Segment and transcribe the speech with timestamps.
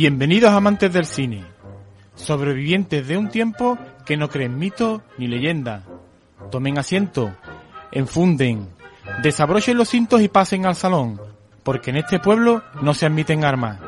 [0.00, 1.44] Bienvenidos amantes del cine,
[2.14, 5.82] sobrevivientes de un tiempo que no creen mito ni leyenda.
[6.50, 7.36] Tomen asiento,
[7.92, 8.70] enfunden,
[9.22, 11.20] desabrochen los cintos y pasen al salón,
[11.62, 13.78] porque en este pueblo no se admiten armas.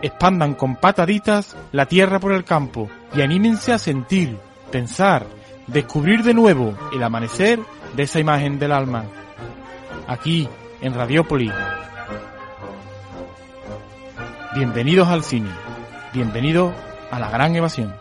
[0.00, 4.36] Expandan con pataditas la tierra por el campo y anímense a sentir,
[4.70, 5.26] pensar,
[5.66, 7.58] descubrir de nuevo el amanecer
[7.96, 9.06] de esa imagen del alma.
[10.06, 10.48] Aquí,
[10.80, 11.52] en Radiópolis,
[14.58, 15.50] Bienvenidos al cine.
[16.12, 16.74] Bienvenido
[17.12, 17.94] a la gran evasión.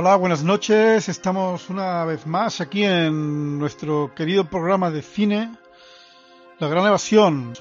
[0.00, 1.08] Hola, buenas noches.
[1.08, 5.58] Estamos una vez más aquí en nuestro querido programa de cine,
[6.60, 7.52] La Gran Evasión.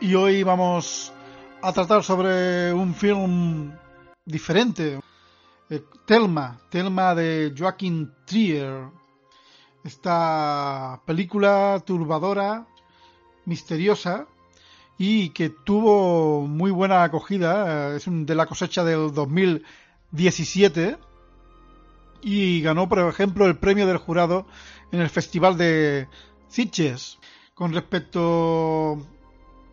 [0.00, 1.12] Y hoy vamos
[1.60, 3.72] a tratar sobre un film
[4.24, 5.00] diferente,
[5.68, 8.88] eh, Telma, Telma de Joaquín Trier.
[9.84, 12.66] Esta película turbadora,
[13.44, 14.26] misteriosa
[14.96, 17.92] y que tuvo muy buena acogida.
[17.92, 19.62] Eh, es de la cosecha del 2000
[20.14, 20.96] 17
[22.22, 24.46] y ganó, por ejemplo, el premio del jurado
[24.92, 26.08] en el Festival de
[26.48, 27.18] Sitges.
[27.52, 28.98] Con respecto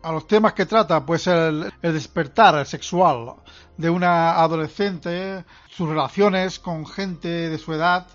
[0.02, 3.36] a los temas que trata, pues el, el despertar sexual
[3.76, 8.06] de una adolescente, sus relaciones con gente de su edad.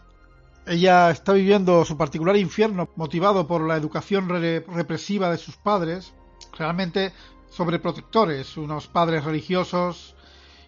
[0.65, 6.13] Ella está viviendo su particular infierno motivado por la educación represiva de sus padres,
[6.57, 7.13] realmente
[7.49, 10.15] sobreprotectores, unos padres religiosos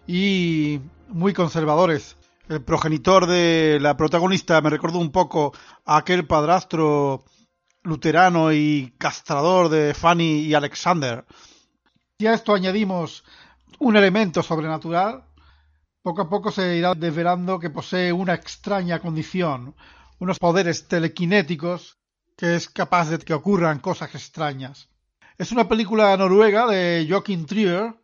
[0.06, 2.16] y muy conservadores.
[2.48, 5.52] El progenitor de la protagonista me recordó un poco
[5.84, 7.24] a aquel padrastro
[7.82, 11.24] luterano y castrador de Fanny y Alexander.
[12.18, 13.24] Si a esto añadimos
[13.78, 15.24] un elemento sobrenatural,
[16.02, 19.74] poco a poco se irá desvelando que posee una extraña condición,
[20.18, 21.98] unos poderes telequinéticos
[22.36, 24.88] que es capaz de que ocurran cosas extrañas.
[25.38, 27.94] Es una película noruega de Joachim Trier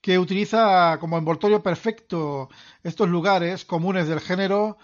[0.00, 2.48] que utiliza como envoltorio perfecto
[2.82, 4.78] estos lugares comunes del género.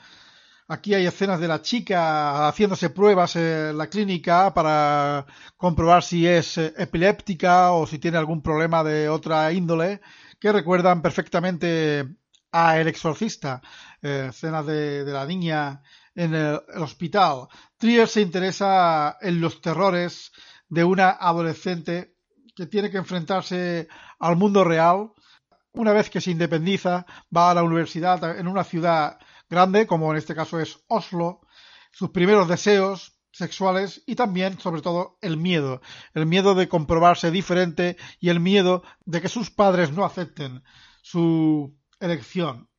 [0.69, 5.25] Aquí hay escenas de la chica haciéndose pruebas en la clínica para
[5.57, 10.01] comprobar si es epiléptica o si tiene algún problema de otra índole,
[10.41, 12.05] que recuerdan perfectamente
[12.53, 13.63] a El Exorcista,
[14.03, 15.83] eh, escenas de, la niña
[16.15, 17.49] en el, el hospital.
[17.77, 20.33] Trier se interesa en los terrores
[20.69, 22.16] de una adolescente
[22.57, 23.87] que tiene que enfrentarse
[24.19, 25.13] al mundo real.
[25.73, 29.19] Una vez que se independiza, va a la universidad en una ciudad
[29.49, 31.43] grande, como en este caso es Oslo,
[31.93, 35.83] sus primeros deseos sexuales y también, sobre todo, el miedo.
[36.15, 40.65] El miedo de comprobarse diferente y el miedo de que sus padres no acepten
[41.03, 42.71] su elección.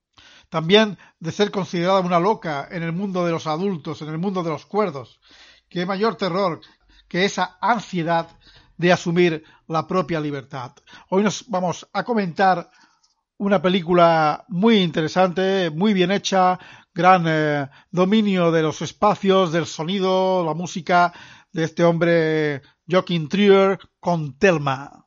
[0.49, 4.41] También de ser considerada una loca en el mundo de los adultos, en el mundo
[4.41, 5.19] de los cuerdos.
[5.69, 6.61] Qué mayor terror
[7.07, 8.29] que esa ansiedad
[8.77, 10.71] de asumir la propia libertad.
[11.09, 12.69] Hoy nos vamos a comentar
[13.37, 16.59] una película muy interesante, muy bien hecha,
[16.93, 21.13] gran eh, dominio de los espacios, del sonido, la música
[21.51, 25.06] de este hombre Joaquin Trier con Telma.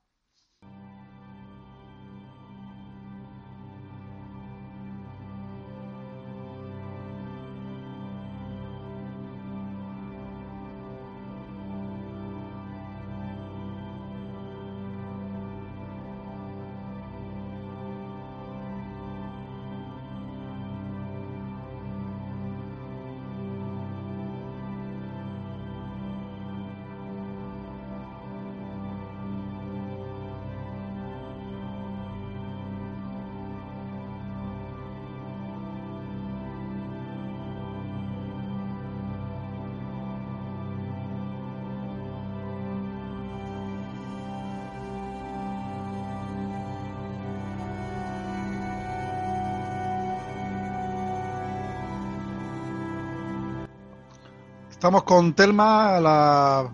[54.81, 56.67] Estamos con Telma, la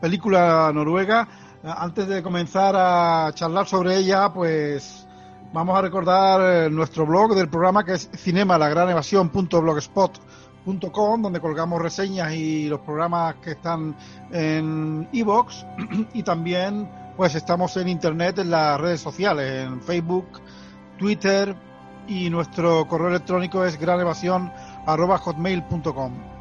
[0.00, 1.26] película noruega.
[1.64, 5.08] Antes de comenzar a charlar sobre ella, pues
[5.52, 11.82] vamos a recordar nuestro blog del programa que es cinema la gran evasión.blogspot.com donde colgamos
[11.82, 13.96] reseñas y los programas que están
[14.30, 15.66] en iBox
[16.14, 20.28] y también pues estamos en internet en las redes sociales, en Facebook,
[20.96, 21.56] Twitter
[22.06, 26.35] y nuestro correo electrónico es granevasión.hotmail.com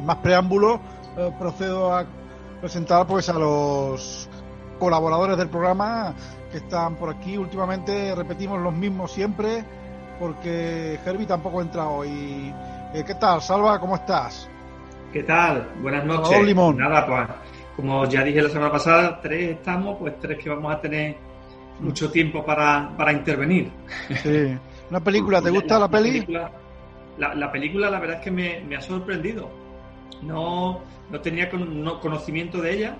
[0.00, 0.80] Sin más preámbulos,
[1.18, 2.06] eh, procedo a
[2.58, 4.30] presentar pues a los
[4.78, 6.14] colaboradores del programa
[6.50, 7.36] que están por aquí.
[7.36, 9.62] Últimamente repetimos los mismos siempre
[10.18, 12.50] porque Herbie tampoco entra hoy.
[12.94, 13.78] Eh, ¿Qué tal, Salva?
[13.78, 14.48] ¿Cómo estás?
[15.12, 15.68] ¿Qué tal?
[15.82, 16.46] Buenas noches.
[16.46, 16.78] Limón.
[16.78, 17.28] Nada, pues
[17.76, 21.14] como ya dije la semana pasada, tres estamos, pues tres que vamos a tener
[21.78, 23.70] mucho tiempo para, para intervenir.
[24.22, 24.56] Sí.
[24.88, 25.42] ¿Una película?
[25.42, 26.22] ¿Te gusta la, peli?
[26.22, 26.50] Película,
[27.18, 29.59] la, película, la verdad es que me, me ha sorprendido.
[30.22, 30.80] No,
[31.10, 32.96] no tenía conocimiento de ella.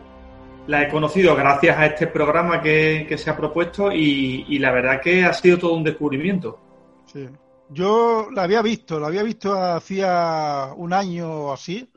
[0.66, 4.70] La he conocido gracias a este programa que, que se ha propuesto y, y, la
[4.70, 6.58] verdad que ha sido todo un descubrimiento.
[7.06, 7.28] Sí.
[7.70, 11.90] Yo la había visto, la había visto hacía un año o así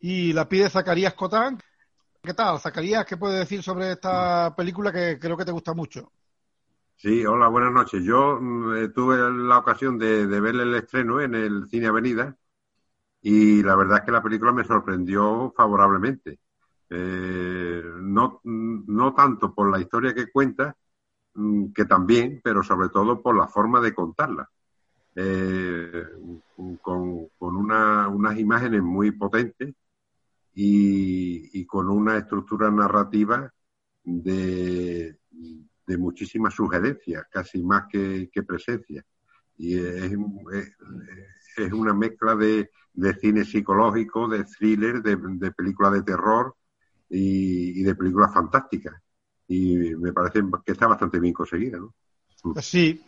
[0.00, 1.58] y la pide Zacarías Cotán,
[2.24, 3.04] ¿Qué tal, Zacarías?
[3.04, 6.12] ¿Qué puedes decir sobre esta película que creo que te gusta mucho?
[6.94, 8.04] Sí, hola, buenas noches.
[8.04, 12.36] Yo mm, tuve la ocasión de, ver el estreno en el Cine Avenida
[13.22, 16.40] y la verdad es que la película me sorprendió favorablemente.
[16.90, 20.76] Eh, no, no tanto por la historia que cuenta,
[21.34, 24.50] mm, que también, pero sobre todo por la forma de contarla.
[25.14, 26.04] Eh,
[26.80, 29.74] con, con unas imágenes muy potentes
[30.54, 33.52] y, con una estructura narrativa
[34.04, 35.16] de,
[35.86, 39.04] de muchísima sugerencia, casi más que, presencia.
[39.56, 40.12] Y es,
[41.56, 46.54] es, una mezcla de, de, cine psicológico, de thriller, de, de películas de terror
[47.08, 48.94] y, de películas fantásticas.
[49.48, 51.94] Y me parece que está bastante bien conseguida, ¿no?
[52.42, 53.00] Pues sí,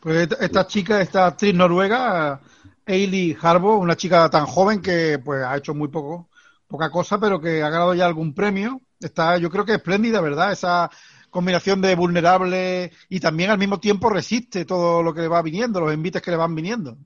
[0.00, 2.38] pues esta chica, esta actriz noruega,
[2.84, 6.28] Eili Harbo, una chica tan joven que pues ha hecho muy poco
[6.66, 8.82] poca cosa, pero que ha ganado ya algún premio.
[9.00, 10.52] Está, yo creo que espléndida, ¿verdad?
[10.52, 10.90] Esa
[11.30, 15.80] combinación de vulnerable y también al mismo tiempo resiste todo lo que le va viniendo,
[15.80, 16.96] los envites que le van viniendo.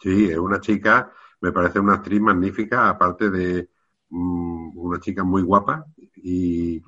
[0.00, 3.68] Sí, es una chica, me parece una actriz magnífica, aparte de
[4.10, 6.82] mm, una chica muy guapa y,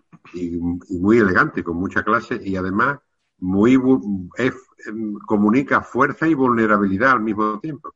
[0.91, 2.99] muy elegante, con mucha clase y además
[3.39, 7.95] muy em, comunica fuerza y vulnerabilidad al mismo tiempo.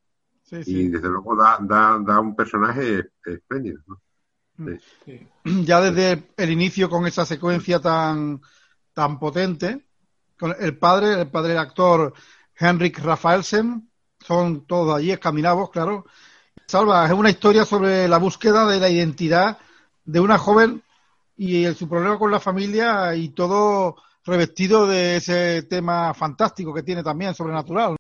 [0.51, 3.81] Y desde luego da, da, da un personaje espléndido.
[4.57, 4.73] Mm.
[5.65, 8.41] Ya desde el inicio con esa secuencia tan,
[8.93, 9.87] tan potente,
[10.39, 12.13] con el padre, el padre del actor
[12.59, 16.07] Henrik Rafaelsen, son todos allí escandinavos, claro.
[16.67, 19.57] Salva, es una historia sobre la búsqueda de la identidad
[20.05, 20.83] de una joven
[21.37, 27.05] y su problema con la familia y todo revestido de ese tema fantástico que tiene
[27.05, 27.95] también, sobrenatural.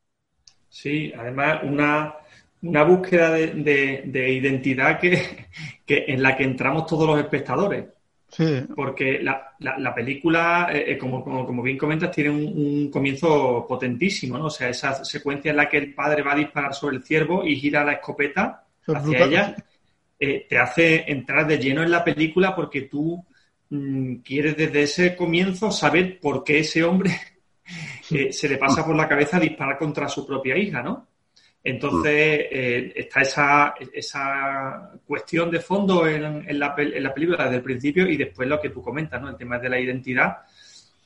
[0.68, 2.16] Sí, además una,
[2.62, 5.46] una búsqueda de, identidad que,
[5.86, 7.84] en la que entramos todos los espectadores.
[8.36, 8.64] Sí.
[8.74, 14.46] Porque la, película, eh, eh, como, como, bien comentas, tiene un, comienzo potentísimo, ¿no?
[14.46, 17.46] O sea, esa secuencia en la que el padre va a disparar sobre el ciervo
[17.46, 19.56] y gira la escopeta hacia ella,
[20.20, 23.24] eh, te hace entrar de lleno en la película porque tú
[23.70, 27.18] mm, quieres desde ese comienzo saber por qué ese hombre
[28.30, 31.06] se le pasa por la cabeza disparar contra su propia hija, ¿no?
[31.68, 38.16] Entonces, eh, está esa, esa cuestión de fondo en, la, película desde el principio y
[38.16, 39.30] después lo que tú comentas, ¿no?
[39.30, 40.36] El tema de la identidad,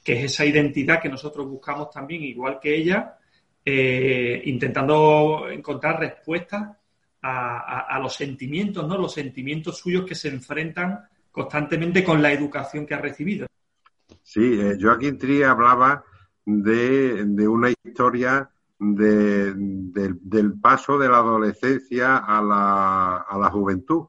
[0.04, 3.16] que es esa identidad que nosotros buscamos también, igual que ella,
[3.64, 6.76] eh, intentando encontrar respuestas
[7.22, 8.98] a, los sentimientos, ¿no?
[8.98, 13.46] Los sentimientos suyos que se enfrentan constantemente con la educación que ha recibido.
[14.22, 16.04] Sí, eh, Joaquín Tri hablaba
[16.44, 18.50] de, de una historia
[18.80, 24.06] de, del paso de la adolescencia a la, a la juventud.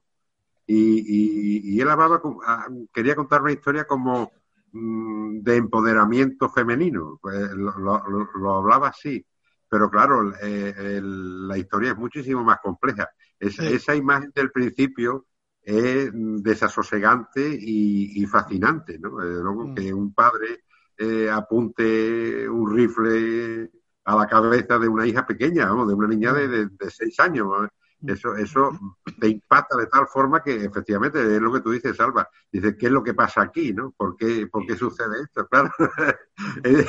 [0.65, 4.31] Y, y, él hablaba, ah, quería contar una historia como
[4.71, 7.19] mm, de empoderamiento femenino.
[7.21, 9.25] Pues lo, lo, hablaba así.
[9.67, 13.09] Pero claro, la historia es muchísimo más compleja.
[13.39, 15.27] Esa imagen del principio
[15.61, 19.09] es desasosegante y, fascinante, ¿no?
[19.19, 19.75] luego mm.
[19.75, 20.63] que un padre
[20.97, 23.69] eh, apunte un rifle
[24.03, 27.47] a la cabeza de una hija pequeña, vamos, de una niña de, de, seis años.
[28.05, 28.71] Eso, eso
[29.19, 32.27] te impacta de tal forma que efectivamente es lo que tú dices, Salva.
[32.51, 33.73] Dices, ¿qué es lo que pasa aquí?
[33.73, 33.91] ¿no?
[33.91, 35.47] ¿Por qué, por qué sucede esto?
[35.49, 35.71] Claro.
[36.63, 36.85] ¿eh?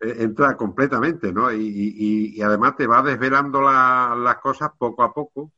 [0.00, 1.52] eh, entra completamente, ¿no?
[1.52, 5.52] Y, además te va desvelando las cosas poco a poco,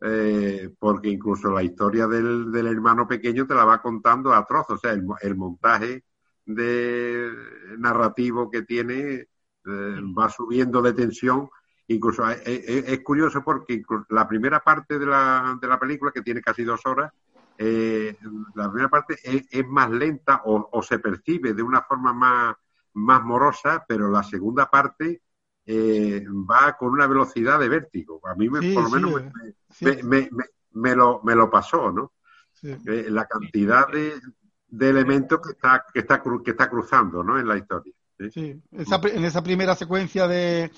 [0.00, 4.78] eh, porque incluso la historia del, hermano pequeño te la va contando a trozos, o
[4.78, 6.04] sea, el, montaje
[6.44, 7.30] de
[7.78, 9.28] narrativo que tiene eh,
[9.64, 11.48] va subiendo de tensión.
[11.88, 16.64] Incluso es, curioso porque la primera parte de la, de la película, que tiene casi
[16.64, 17.12] dos horas,
[17.58, 22.56] la primera parte es, más lenta o, se percibe de una forma más,
[22.94, 25.22] más morosa, pero la segunda parte
[25.66, 28.20] eh, va con una velocidad de vértigo.
[28.24, 29.22] A mí, me, por lo menos,
[29.80, 30.28] me,
[30.72, 32.12] me, lo, me lo pasó, ¿no?
[32.62, 34.14] Eh, la cantidad de,
[34.72, 37.38] de, elementos que está, que, está, que está cruzando ¿no?
[37.38, 37.92] en la historia.
[38.32, 40.70] Sí, en esa primera secuencia de,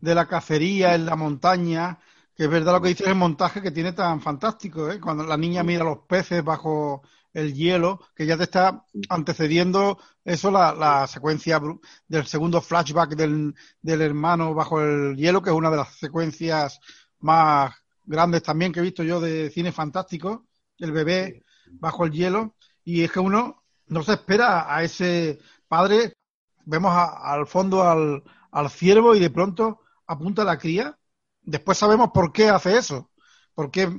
[0.00, 1.98] de la cacería en la montaña,
[2.34, 5.00] que es verdad lo que dice el montaje que tiene tan fantástico, ¿eh?
[5.00, 10.50] cuando la niña mira los peces bajo el hielo, que ya te está antecediendo eso,
[10.50, 11.60] la, la secuencia
[12.06, 16.80] del segundo flashback del, del, hermano bajo el hielo, que es una de las secuencias
[17.20, 20.46] más grandes también que he visto yo de cine fantástico,
[20.78, 22.54] el bebé bajo el hielo,
[22.88, 26.14] y es que uno no se espera a ese padre,
[26.64, 30.96] vemos al fondo al, al ciervo y de pronto apunta a la cría,
[31.42, 33.10] después sabemos por qué hace eso,
[33.54, 33.90] por qué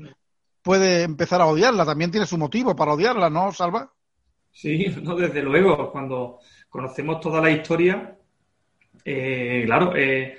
[0.63, 3.93] puede empezar a odiarla, también tiene su motivo para odiarla, ¿no, Salva?
[4.51, 8.17] Sí, no, desde luego, cuando conocemos toda la historia,
[9.05, 10.35] eh, claro, eh,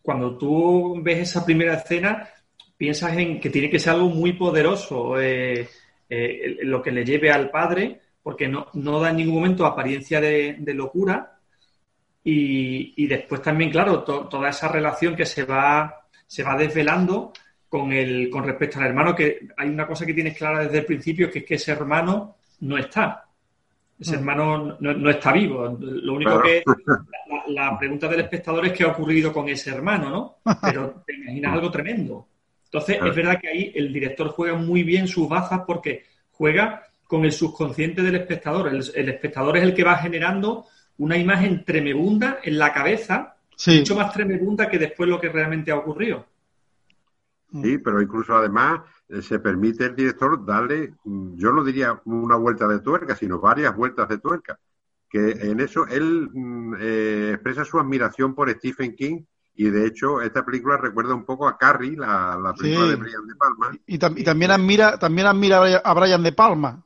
[0.00, 2.30] cuando tú ves esa primera escena,
[2.78, 5.68] piensas en que tiene que ser algo muy poderoso eh,
[6.08, 8.66] lo que le lleve al padre, porque no,
[9.00, 11.38] da en ningún momento apariencia de, locura.
[12.24, 17.32] Y, después también, claro, toda esa relación que se va, se va desvelando
[17.68, 20.86] con, el, con respecto al hermano, que hay una cosa que tienes clara desde el
[20.86, 23.26] principio, que es que ese hermano no está.
[23.98, 24.18] Ese mm.
[24.18, 25.76] hermano no, está vivo.
[25.80, 26.62] Lo único que
[27.48, 30.36] la, pregunta del espectador es qué ha ocurrido con ese hermano, ¿no?
[30.62, 32.28] Pero te imaginas algo tremendo.
[32.66, 37.24] Entonces, es verdad que ahí el director juega muy bien sus bazas porque juega con
[37.24, 38.68] el subconsciente del espectador.
[38.68, 40.66] El, espectador es el que va generando
[40.98, 45.76] una imagen tremebunda en la cabeza, mucho más tremebunda que después lo que realmente ha
[45.76, 46.26] ocurrido.
[47.62, 52.36] Sí, pero incluso además eh, se permite el director darle, mm, yo no diría una
[52.36, 54.58] vuelta de tuerca, sino varias vueltas de tuerca.
[55.08, 59.22] Que en eso él mm, eh, expresa su admiración por Stephen King
[59.56, 63.34] y de hecho esta película recuerda un poco a Carrie, la, película de Brian De
[63.34, 63.78] Palma.
[63.86, 66.84] Y, también admira también admira a Brian De Palma.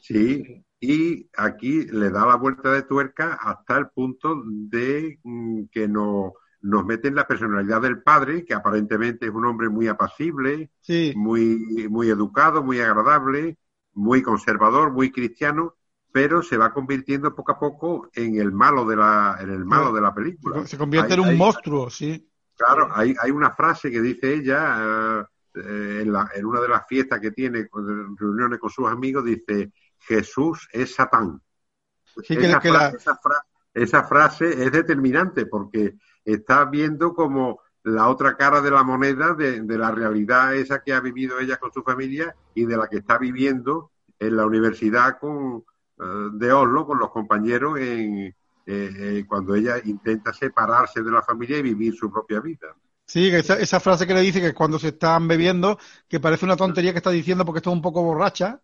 [0.00, 5.88] Sí, y aquí le da la vuelta de tuerca hasta el punto de mm, que
[5.88, 10.70] no nos meten la personalidad del padre, que aparentemente es un hombre muy apacible,
[11.14, 13.58] muy, muy educado, muy agradable,
[13.94, 15.74] muy conservador, muy cristiano,
[16.10, 19.92] pero se va convirtiendo poco a poco en el malo de la, en el malo
[19.92, 20.66] de la película.
[20.66, 22.28] Se convierte en un monstruo, sí.
[22.56, 26.86] Claro, hay, hay una frase que dice ella eh, en, la, en una de las
[26.86, 31.40] fiestas que tiene, en reuniones con sus amigos, dice, Jesús es Satán.
[33.74, 39.62] esa frase es determinante porque está viendo como la otra cara de la moneda de,
[39.66, 43.18] la realidad esa que ha vivido ella con su familia y de la que está
[43.18, 45.62] viviendo en la universidad con, eh,
[46.32, 48.34] de Oslo con los compañeros en, eh,
[48.66, 52.76] eh, cuando ella intenta separarse de la familia y vivir su propia vida.
[53.06, 56.56] Sí, esa, esa frase que le dice que cuando se están bebiendo, que parece una
[56.56, 58.60] tontería que está diciendo porque está un poco borracha,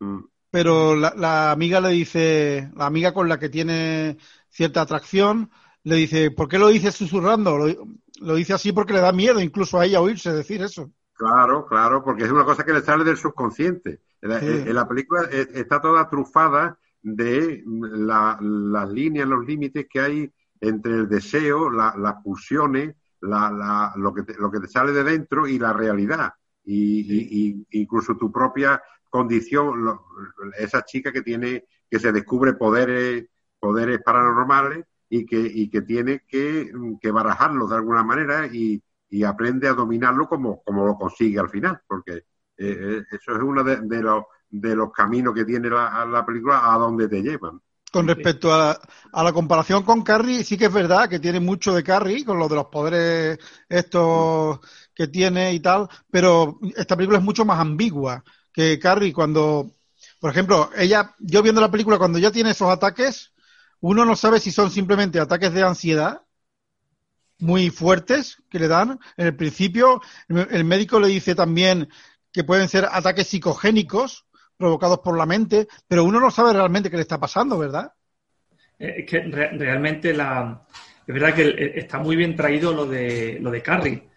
[0.00, 0.20] mm.
[0.50, 4.16] pero la, la amiga le dice, la amiga con la que tiene
[4.48, 5.50] cierta atracción,
[5.86, 7.58] le dice, ¿por qué lo dice susurrando?
[7.58, 10.90] Lo, dice así porque le da miedo incluso a ella oírse decir eso.
[11.12, 14.00] Claro, claro, porque es una cosa que le sale del subconsciente.
[14.22, 21.08] En la, película está toda trufada de las líneas, los límites que hay entre el
[21.08, 26.32] deseo, las pulsiones, lo, que te, lo que te sale de dentro y la realidad.
[26.64, 29.98] Y, incluso tu propia condición,
[30.58, 33.26] esa chica que tiene, que se descubre poderes,
[33.60, 39.22] poderes paranormales y que, y que tiene que, que barajarlo de alguna manera y, y,
[39.22, 42.24] aprende a dominarlo como, como lo consigue al final, porque
[42.58, 46.24] eh, eh, eso es uno de, de, los, de los caminos que tiene la, la
[46.24, 47.60] película a donde te llevan.
[47.92, 48.78] Con respecto a,
[49.12, 52.38] a, la comparación con Carrie, sí que es verdad que tiene mucho de Carrie, con
[52.38, 54.58] lo de los poderes estos
[54.94, 58.22] que tiene y tal, pero esta película es mucho más ambigua
[58.52, 59.70] que Carrie cuando,
[60.18, 63.32] por ejemplo, ella, yo viendo la película, cuando ya tiene esos ataques,
[63.80, 66.22] uno no sabe si son simplemente ataques de ansiedad
[67.38, 68.98] muy fuertes que le dan.
[69.16, 71.88] En el principio, el médico le dice también
[72.36, 74.26] que pueden ser ataques psicogénicos
[74.58, 77.90] provocados por la mente, pero uno no sabe realmente qué le está pasando, ¿verdad?
[78.78, 80.66] Es que realmente la,
[81.06, 84.10] es verdad que está muy bien traído lo de, lo de Carrie,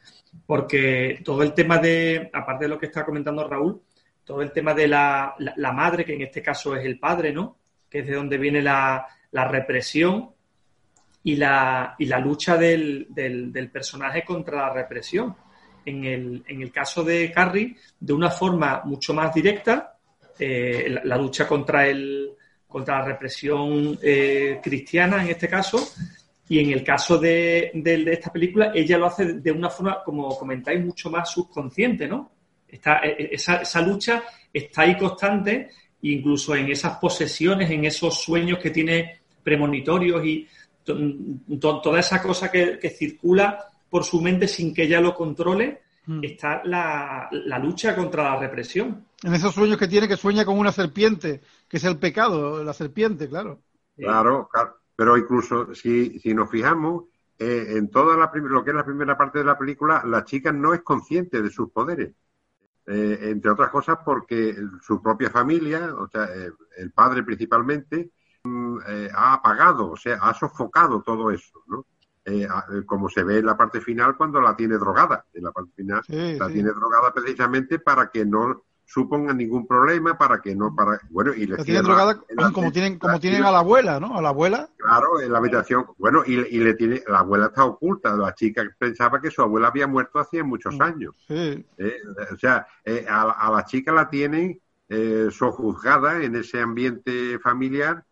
[0.45, 3.83] porque todo el tema de, aparte de lo que está comentando Raúl,
[4.25, 7.57] todo el tema de la, la, madre, que en este caso es el padre, ¿no?
[7.89, 10.31] Que es de donde viene la, la represión
[11.23, 15.37] y la, y la lucha del, del, personaje contra la represión.
[15.89, 19.97] En el, en el caso de Carrie, de una forma mucho más directa,
[20.37, 22.29] eh, la, lucha contra, el,
[22.67, 25.77] contra la represión eh, cristiana, en este caso,
[26.47, 30.37] y en el caso de, de, esta película, ella lo hace de una forma, como
[30.37, 32.31] comentáis, mucho más subconsciente, ¿no?
[32.67, 35.69] Está, e, e, esa, esa lucha está ahí constante,
[36.01, 40.47] incluso en esas posesiones, en esos sueños que tiene premonitorios y
[41.59, 46.23] toda esa cosa que, circula por su mente sin que ella lo controle, mm.
[46.23, 47.29] está la,
[47.61, 49.05] lucha contra la represión.
[49.23, 52.73] En esos sueños que tiene, que sueña con una serpiente, que es el pecado, la
[52.73, 53.59] serpiente, claro.
[53.97, 54.77] Claro, claro.
[54.95, 57.05] pero incluso si, si nos fijamos,
[57.37, 60.51] eh, en toda la lo que es la primera parte de la película, la chica
[60.51, 62.13] no es consciente de sus poderes.
[62.91, 68.09] Eh, entre otras cosas porque su propia familia, o sea, eh, el padre principalmente,
[68.43, 71.85] mm, eh, ha apagado, o sea, ha sofocado todo eso, ¿no?
[72.85, 75.25] Como se ve en la parte final cuando la tiene drogada.
[75.33, 80.41] En la parte final la tiene drogada precisamente para que no suponga ningún problema para
[80.41, 82.19] que no para bueno y le tienen drogada
[82.51, 84.67] como tienen como tienen a la abuela no a la abuela.
[84.77, 88.15] Claro en la habitación bueno y, le tiene la abuela está oculta.
[88.15, 91.15] La chica pensaba que su abuela había muerto hacía muchos mm, años.
[91.77, 91.97] eh,
[92.33, 98.03] o sea eh, a, la chica la tienen eh, sojuzgada en ese ambiente familiar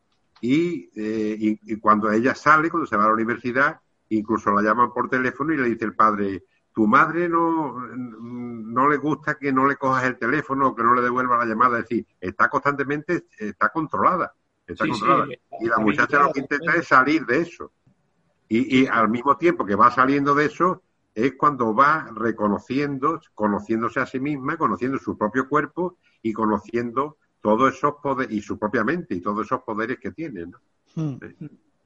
[0.41, 4.93] y, y, y cuando ella sale cuando se va a la universidad incluso la llaman
[4.93, 6.43] por teléfono y le dice el padre
[6.78, 10.93] tu madre no, no le gusta que no le cojas el teléfono o que no
[10.93, 14.36] le devuelva la llamada, es decir, está constantemente, está controlada,
[14.67, 15.26] está controlada.
[15.60, 17.72] y la muchacha lo que intenta es salir de eso.
[18.48, 20.84] Y, y al mismo tiempo que va saliendo de eso,
[21.15, 27.74] es cuando va reconociendo, conociéndose a sí misma, conociendo su propio cuerpo y conociendo todos
[27.74, 30.46] esos poderes, y su propia mente, y todos esos poderes que tiene.
[30.46, 30.60] ¿no?
[30.93, 31.17] Hmm.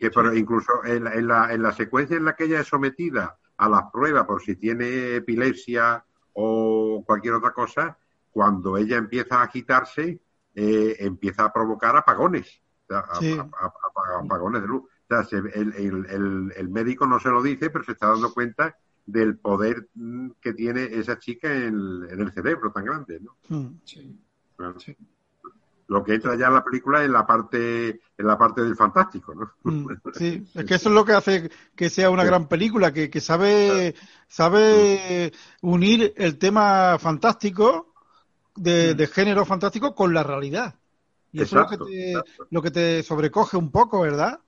[0.01, 3.37] Que pero incluso en en, la, en la secuencia en la que ella es sometida
[3.57, 7.99] a las pruebas por si tiene epilepsia o cualquier otra cosa,
[8.31, 10.19] cuando ella empieza a agitarse,
[10.55, 14.89] eh, empieza a provocar apagones, apagones de luz.
[15.07, 19.89] O sea, el, médico no se lo dice, pero se está dando cuenta del poder
[19.93, 23.37] mm, que tiene esa chica en, el cerebro tan grande, ¿no?
[23.47, 23.75] Hmm.
[23.83, 24.17] Sí
[25.91, 29.35] lo que entra ya en la película en la parte en la parte del fantástico,
[29.35, 29.51] ¿no?
[29.63, 33.09] Mm, sí, es que eso es lo que hace que sea una gran película, que,
[33.19, 33.93] sabe
[34.25, 37.93] sabe unir el tema fantástico
[38.55, 39.13] de, mm.
[39.13, 40.75] género fantástico con la realidad.
[41.33, 42.13] Y eso es lo que, te,
[42.49, 44.39] lo que te sobrecoge un poco, ¿verdad?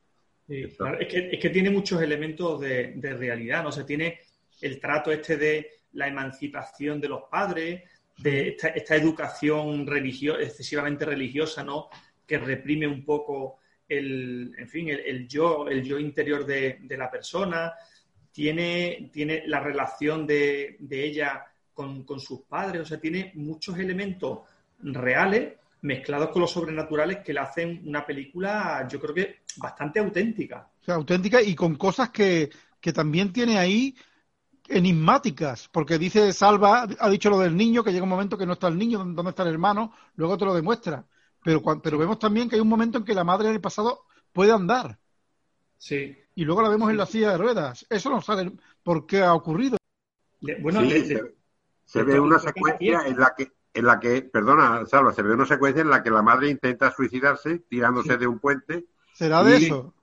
[0.48, 3.70] Sí, es, que, es que tiene muchos elementos de, de realidad, ¿no?
[3.70, 4.20] O tiene
[4.62, 7.84] el trato este de la emancipación de los padres,
[8.18, 11.90] de esta, educación religiosa, excesivamente religiosa, ¿no?
[12.26, 17.74] Que reprime un poco el, en fin, el, yo, el yo interior de, la persona.
[18.32, 24.40] Tiene, tiene la relación de, ella con, sus padres, o sea, tiene muchos elementos
[24.80, 30.68] reales mezclados con los sobrenaturales que le hacen una película, yo creo que bastante auténtica.
[30.82, 32.50] O sea, auténtica y con cosas que,
[32.80, 33.94] que también tiene ahí
[34.68, 38.54] enigmáticas, porque dice Salva, ha dicho lo del niño, que llega un momento que no
[38.54, 39.94] está el niño, ¿dónde está el hermano?
[40.16, 41.06] Luego te lo demuestra.
[41.44, 44.06] Pero, pero vemos también que hay un momento en que la madre en el pasado
[44.32, 44.98] puede andar.
[45.78, 46.18] Sí.
[46.36, 47.86] Y luego la vemos en la silla de ruedas.
[47.90, 49.78] Eso no sabe por qué ha ocurrido.
[50.62, 50.82] Bueno,
[51.86, 55.48] se, ve una secuencia en la que en la que, perdona, Salva, se ve una
[55.48, 58.86] secuencia en la que la madre intenta suicidarse tirándose de un puente.
[59.14, 59.94] ¿Será de eso?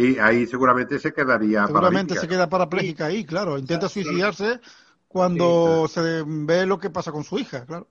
[0.00, 3.58] Y ahí seguramente se quedaría Seguramente se queda parapléjica ahí, claro.
[3.58, 4.58] Intenta suicidarse
[5.06, 7.90] cuando se ve lo que pasa con su hija, claro.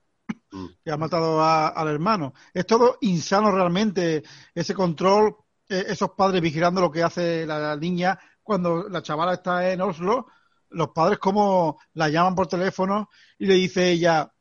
[0.51, 0.65] Mm.
[0.83, 2.33] Que ha matado al hermano.
[2.51, 4.23] Es todo insano realmente,
[4.55, 5.35] ese control,
[5.67, 10.25] e, esos padres vigilando lo que hace la, niña cuando la chavala está en Oslo.
[10.71, 14.31] Los padres como la llaman por teléfono y le dice ella,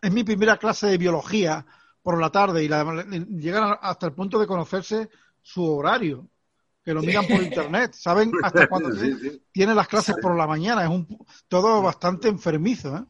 [0.00, 1.66] es mi primera clase de biología
[2.00, 5.10] por la tarde y la, llegan hasta el punto de conocerse
[5.42, 6.28] su horario
[6.86, 8.90] que lo miran por internet, saben hasta cuándo
[9.50, 9.74] tiene.
[9.74, 11.18] las clases por la mañana, es un
[11.48, 13.02] todo bastante enfermizo, ¿eh?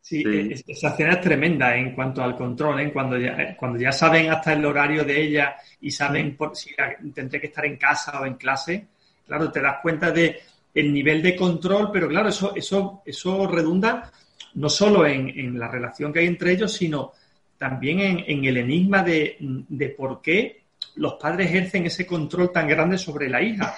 [0.00, 0.24] Sí,
[0.66, 2.90] esa escena es tremenda en cuanto al control, ¿eh?
[2.90, 6.74] cuando, ya, eh, cuando ya saben hasta el horario de ella y saben por, si
[7.12, 8.86] tendré que estar en casa o en clase,
[9.26, 10.40] claro, te das cuenta de
[10.72, 14.10] el nivel de control, pero claro, eso, eso, eso redunda
[14.54, 17.12] no solo en, la relación que hay entre ellos, sino
[17.58, 20.67] también en, en el enigma de, de por qué
[20.98, 23.76] los padres ejercen ese control tan grande sobre la hija.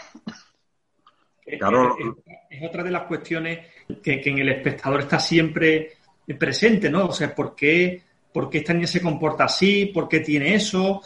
[1.59, 1.97] Claro.
[2.49, 3.59] Es, otra de las cuestiones
[4.03, 5.97] que, en el espectador está siempre
[6.39, 7.07] presente, ¿no?
[7.07, 8.03] O sea, ¿por qué,
[8.33, 9.87] ¿por qué esta niña se comporta así?
[9.87, 11.03] ¿Por qué tiene eso?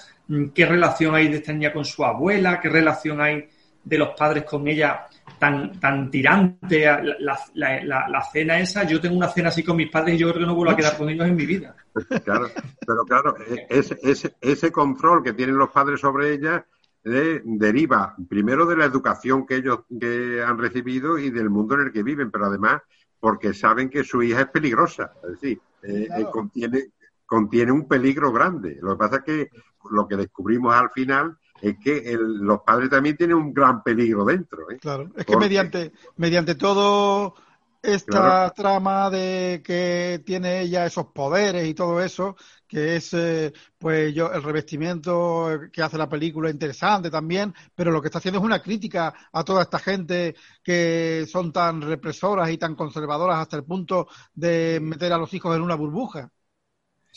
[0.54, 2.60] ¿Qué relación hay de esta niña con su abuela?
[2.60, 3.48] ¿Qué relación hay
[3.82, 5.06] de los padres con ella
[5.44, 6.86] tan, tan tirante?
[7.18, 10.40] La, la, cena esa, yo tengo una cena así con mis padres y yo creo
[10.40, 11.76] que no vuelvo a quedar con ellos en mi vida.
[12.24, 12.48] Claro,
[12.86, 16.64] pero claro, e, ese, ese control que tienen los padres sobre ella
[17.04, 21.92] deriva primero de la educación que ellos que han recibido y del mundo en el
[21.92, 22.80] que viven, pero además
[23.20, 26.92] porque saben que su hija es peligrosa, es decir, eh, eh, contiene,
[27.26, 28.78] contiene un peligro grande.
[28.80, 29.50] Lo que pasa es que
[29.90, 34.70] lo que descubrimos al final es que los padres también tienen un gran peligro dentro.
[34.70, 34.78] ¿eh?
[34.78, 37.34] Claro, es que mediante, mediante todo
[37.82, 44.14] esta trama de que tiene ella esos poderes y todo eso, que es eh, pues
[44.14, 48.44] yo el revestimiento que hace la película interesante también, pero lo que está haciendo es
[48.44, 53.64] una crítica a toda esta gente que son tan represoras y tan conservadoras hasta el
[53.64, 56.30] punto de meter a los hijos en una burbuja.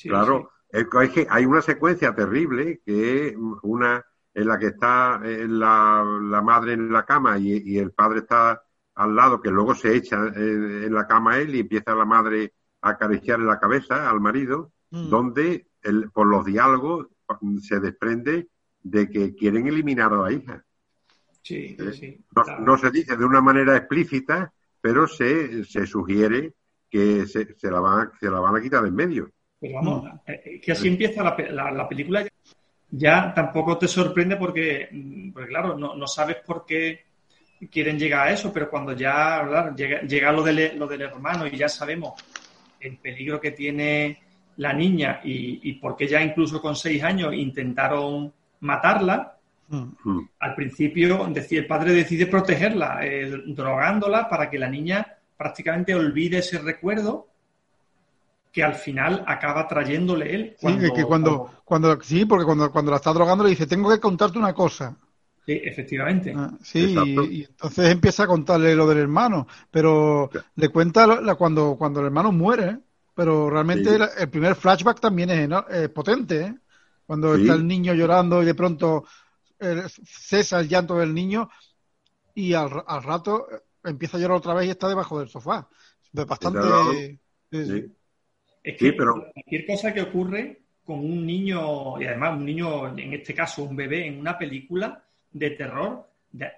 [0.04, 4.06] claro, Es que hay una secuencia terrible que es una
[4.38, 8.62] en la que está eh, la, madre en la cama y el padre está
[8.98, 12.90] al lado, que luego se echa en, la cama él y empieza la madre a
[12.90, 15.10] acariciarle la cabeza al marido, mm.
[15.10, 17.08] donde el, por los diálogos
[17.62, 18.48] se desprende
[18.82, 20.64] de que quieren eliminar a la hija.
[21.44, 21.92] Sí, ¿Eh?
[21.94, 22.26] sí.
[22.60, 26.54] No, se dice de una manera explícita, pero se, se sugiere
[26.90, 29.32] que se, se, la van, se la van a quitar de en medio.
[29.60, 30.32] Pero vamos, mm.
[30.32, 32.28] eh, eh, que así empieza la, la, película.
[32.90, 37.06] Ya tampoco te sorprende porque, mm, porque claro, no, no sabes por qué
[37.72, 41.68] quieren llegar a eso, pero cuando ya llega, lo, del, lo del hermano y ya
[41.68, 42.14] sabemos
[42.80, 44.20] el peligro que tiene
[44.58, 49.38] la niña y, y porque ya incluso con seis años intentaron matarla,
[49.70, 50.20] mm.
[50.40, 56.40] al principio decía, el padre decide protegerla, eh, drogándola para que la niña prácticamente olvide
[56.40, 57.28] ese recuerdo
[58.58, 60.56] que al final acaba trayéndole él.
[60.58, 64.00] sí, que cuando, cuando, sí, porque cuando, cuando la está drogando le dice, tengo que
[64.00, 64.98] contarte una cosa.
[65.46, 66.34] Sí, efectivamente.
[66.36, 66.96] Ah, sí,
[67.30, 72.08] y, entonces empieza a contarle lo del hermano, pero le cuenta la, cuando, cuando el
[72.08, 72.80] hermano muere,
[73.14, 76.56] pero realmente el, primer flashback también es, potente, ¿eh?
[77.06, 79.06] cuando está el niño llorando y de pronto
[79.60, 81.48] eh, cesa el llanto del niño
[82.34, 82.72] y al,
[83.04, 83.48] rato
[83.84, 85.70] empieza a llorar otra vez y está debajo del sofá.
[86.12, 87.20] Bastante...
[88.68, 89.32] Es que pero...
[89.34, 93.76] cualquier cosa que ocurre con un niño, y además un niño, en este caso un
[93.76, 95.02] bebé, en una película,
[95.32, 96.06] de terror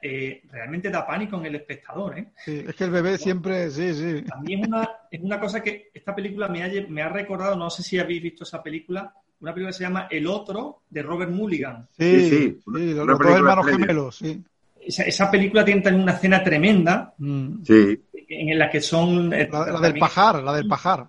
[0.01, 2.17] eh, realmente da pánico en el espectador.
[2.17, 2.31] ¿eh?
[2.45, 4.23] es que el bebé siempre, sí, sí.
[4.31, 7.55] A mí es una, es una cosa que esta película me ha, me ha recordado,
[7.55, 11.03] no sé si habéis visto esa película, una película que se llama El Otro, de
[11.03, 11.87] Robert Mulligan.
[11.97, 14.43] Sí, sí, los, dos hermanos gemelos, sí.
[14.81, 17.63] Esa, película tiene también una escena tremenda mm.
[17.63, 18.01] sí.
[18.27, 19.31] en la que son...
[19.31, 21.07] Eh, la, del pajar, la del pajar.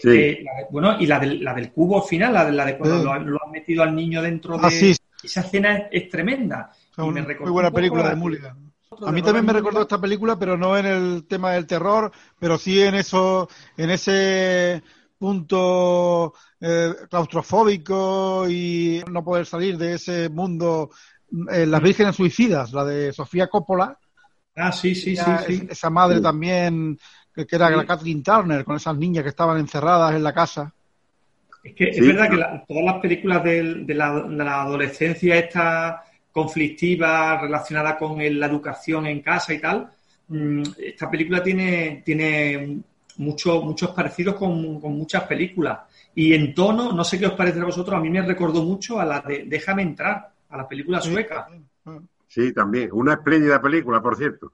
[0.00, 0.38] Sí.
[0.70, 3.44] bueno, y la del, la del cubo final, la de, la de cuando lo, lo,
[3.44, 4.96] han metido al niño dentro ah, de...
[5.22, 8.72] Esa escena es tremenda muy buena película de Mulligan.
[9.06, 12.58] A mí también me recordó esta película, pero no en el tema del terror, pero
[12.58, 14.82] sí en eso, en ese
[15.16, 20.90] punto eh, claustrofóbico y no poder salir de ese mundo.
[21.50, 23.98] Eh, Las vírgenes suicidas, la de Sofía Coppola.
[24.54, 26.98] Ah, sí, sí, sí, Esa madre también,
[27.34, 30.72] que, era la Kathleen Turner, con esas niñas que estaban encerradas en la casa.
[31.62, 37.38] Es que es verdad que todas las películas de, la, de la adolescencia esta conflictiva
[37.40, 39.88] relacionada con la educación en casa y tal,
[40.28, 42.82] mm, esta película tiene, tiene
[43.18, 45.80] mucho, muchos parecidos con, muchas películas.
[46.14, 48.98] Y en tono, no sé qué os parece a vosotros, a mí me recordó mucho
[48.98, 51.48] a la de Déjame entrar, a la película sueca.
[52.26, 52.88] Sí, también.
[52.92, 54.52] Una espléndida película, por cierto.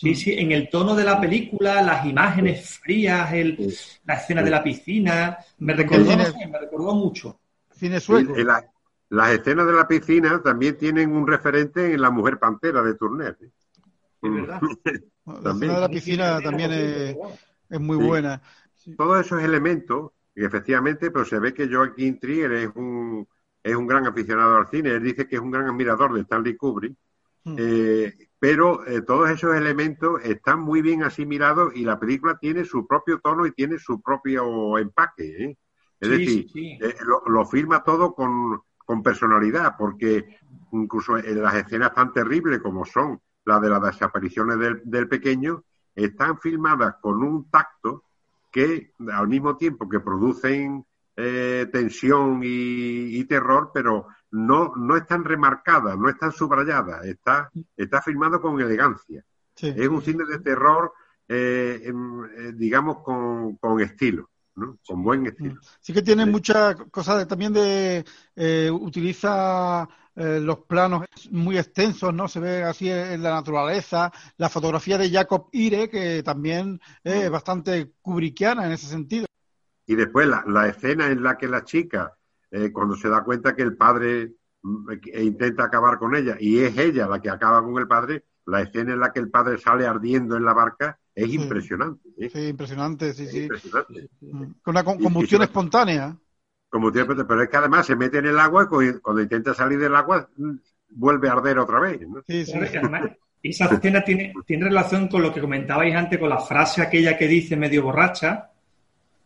[0.00, 3.70] Sí, sí, en el tono de la película, las imágenes frías, el,
[4.06, 7.38] la escena de la piscina, me recordó, me recordó mucho.
[7.70, 8.34] Cine sueco.
[9.10, 13.36] Las escenas de la piscina también tienen un referente en La Mujer Pantera de Turner.
[13.42, 13.50] ¿eh?
[14.22, 14.60] Es verdad.
[15.26, 18.40] la escena de la piscina también es, muy buena.
[18.96, 23.28] Todos esos elementos, y efectivamente, pero se ve que Joaquín Trier es un,
[23.62, 24.92] es un gran aficionado al cine.
[24.92, 26.96] Él dice que es un gran admirador de Stanley Kubrick.
[27.44, 27.56] Hmm.
[27.58, 32.86] Eh, pero eh, todos esos elementos están muy bien asimilados y la película tiene su
[32.86, 35.56] propio tono y tiene su propio empaque.
[36.00, 36.46] Es decir,
[37.04, 40.38] lo, lo, firma todo con, con personalidad, porque
[40.72, 45.62] incluso en las escenas tan terribles como son las de las desapariciones del, pequeño,
[45.94, 48.02] están filmadas con un tacto
[48.50, 50.84] que al mismo tiempo que producen
[51.16, 58.40] eh, tensión y, terror, pero no, no están remarcadas, no están subrayadas, está, está filmado
[58.40, 59.24] con elegancia.
[59.56, 60.92] Es un cine de terror,
[61.28, 64.30] eh, eh, digamos, con, con estilo.
[64.56, 64.78] ¿no?
[64.86, 65.60] Con buen estilo.
[65.80, 68.04] Sí que tiene muchas cosas también de...
[68.36, 72.28] Eh, utiliza los planos muy extensos, ¿no?
[72.28, 74.12] Se ve así en la naturaleza.
[74.36, 79.24] La fotografía de Jacob Ire, que también es bastante kubrickiana en ese sentido.
[79.86, 82.18] Y después la, la escena en la que la chica
[82.50, 84.32] eh, cuando se da cuenta que el padre
[84.62, 88.24] mm, e intenta acabar con ella y es ella la que acaba con el padre,
[88.46, 92.08] la escena en la que el padre sale ardiendo en la barca es impresionante.
[92.18, 92.30] ¿eh?
[92.32, 93.48] Sí, impresionante, sí, sí.
[94.20, 96.16] Mm, con una combustión espontánea.
[96.70, 100.28] pero es que además se mete en el agua y cuando intenta salir del agua
[100.36, 100.56] mm,
[100.90, 102.00] vuelve a arder otra vez.
[102.26, 102.52] Sí, sí.
[103.42, 107.28] esa escena tiene, tiene relación con lo que comentabais antes, con la frase aquella que
[107.28, 108.49] dice medio borracha,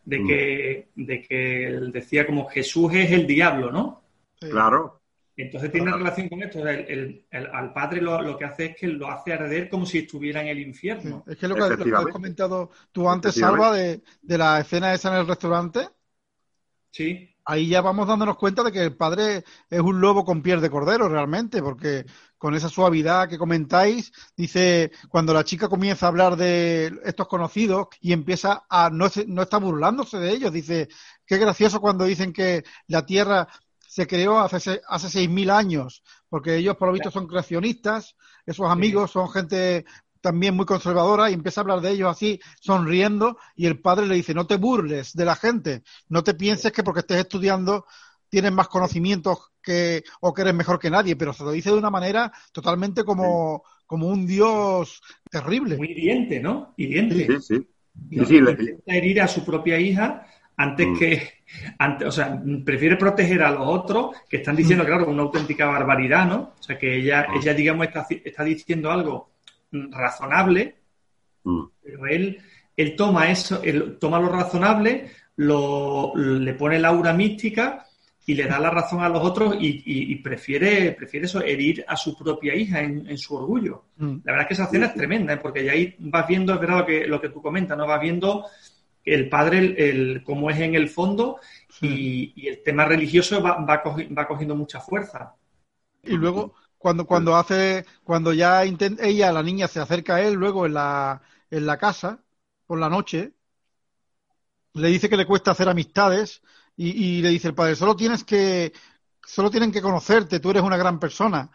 [0.05, 0.27] de mm.
[0.27, 4.03] que, de que él decía como Jesús es el diablo, ¿no?
[4.39, 5.01] Claro.
[5.37, 6.67] Entonces tiene relación con esto.
[6.67, 10.49] El, al padre lo, que hace es que lo hace arder como si estuviera en
[10.49, 11.25] el infierno.
[11.27, 15.21] Es que lo que, has comentado tú antes, Salva, de, de la escena esa en
[15.21, 15.89] el restaurante.
[16.93, 20.61] Sí ahí ya vamos dándonos cuenta de que el padre es un lobo con piel
[20.61, 22.07] de cordero realmente, porque
[22.39, 27.89] con esa suavidad que comentáis, dice, cuando la chica comienza a hablar de estos conocidos
[28.01, 30.89] y empieza a, no, no está burlándose de ellos, dice,
[31.27, 33.49] qué gracioso cuando dicen que la Tierra
[33.95, 39.13] se creó hace, hace 6.000 años, porque ellos por lo visto son creacionistas, esos amigos
[39.13, 39.85] son gente
[40.25, 44.15] también muy conservadora y empieza a hablar de ellos así, sonriendo, y el padre le
[44.15, 47.85] dice, no te burles de la gente, no te pienses que porque estés estudiando
[48.31, 51.77] tienes más conocimientos que, o que eres mejor que nadie, pero se lo dice de
[51.77, 55.77] una manera totalmente como, como un dios terrible.
[55.77, 56.73] Muy hiriente, ¿no?
[56.79, 57.39] Hiriente.
[57.43, 57.59] Sí,
[58.11, 58.25] sí.
[58.27, 58.41] sí.
[58.87, 60.99] herir a su propia hija antes mm.
[60.99, 61.29] que,
[61.79, 64.87] antes, o sea, prefiere proteger a los otros que están diciendo, mm.
[64.87, 66.55] claro, una auténtica barbaridad, ¿no?
[66.59, 67.37] O sea, que ella, mm.
[67.37, 69.34] ella digamos, está, está diciendo algo
[69.91, 70.77] razonable,
[71.45, 71.65] mm.
[71.83, 72.39] pero él,
[72.77, 77.85] él toma eso, él toma lo razonable, lo, le pone la aura mística
[78.27, 82.17] y le da la razón a los otros y, prefiere, prefiere eso, herir a su
[82.17, 83.85] propia hija en, su orgullo.
[83.97, 84.17] Mm.
[84.25, 85.39] La verdad es que esa escena es tremenda, ¿eh?
[85.39, 87.87] porque ahí vas viendo, es verdad lo que, lo que tú comentas, ¿no?
[87.87, 88.47] Vas viendo
[89.05, 91.39] el padre, el, cómo es en el fondo
[91.83, 95.35] y, el tema religioso va, va, va cogiendo mucha fuerza.
[96.03, 100.67] Y luego, cuando, cuando hace, cuando ya ella, la niña, se acerca a él luego
[100.67, 102.23] en la, en la casa,
[102.67, 103.33] por la noche,
[104.75, 106.43] le dice que le cuesta hacer amistades
[106.77, 108.75] y, le dice el padre, solo tienes que,
[109.25, 111.51] solo tienen que conocerte, tú eres una gran persona.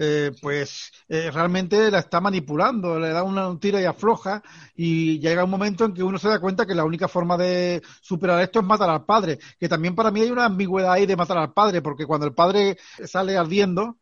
[0.00, 4.44] Eh, pues eh, realmente la está manipulando, le da una tira y afloja
[4.76, 7.82] y llega un momento en que uno se da cuenta que la única forma de
[8.00, 11.16] superar esto es matar al padre, que también para mí hay una ambigüedad ahí de
[11.16, 13.98] matar al padre, porque cuando el padre sale ardiendo,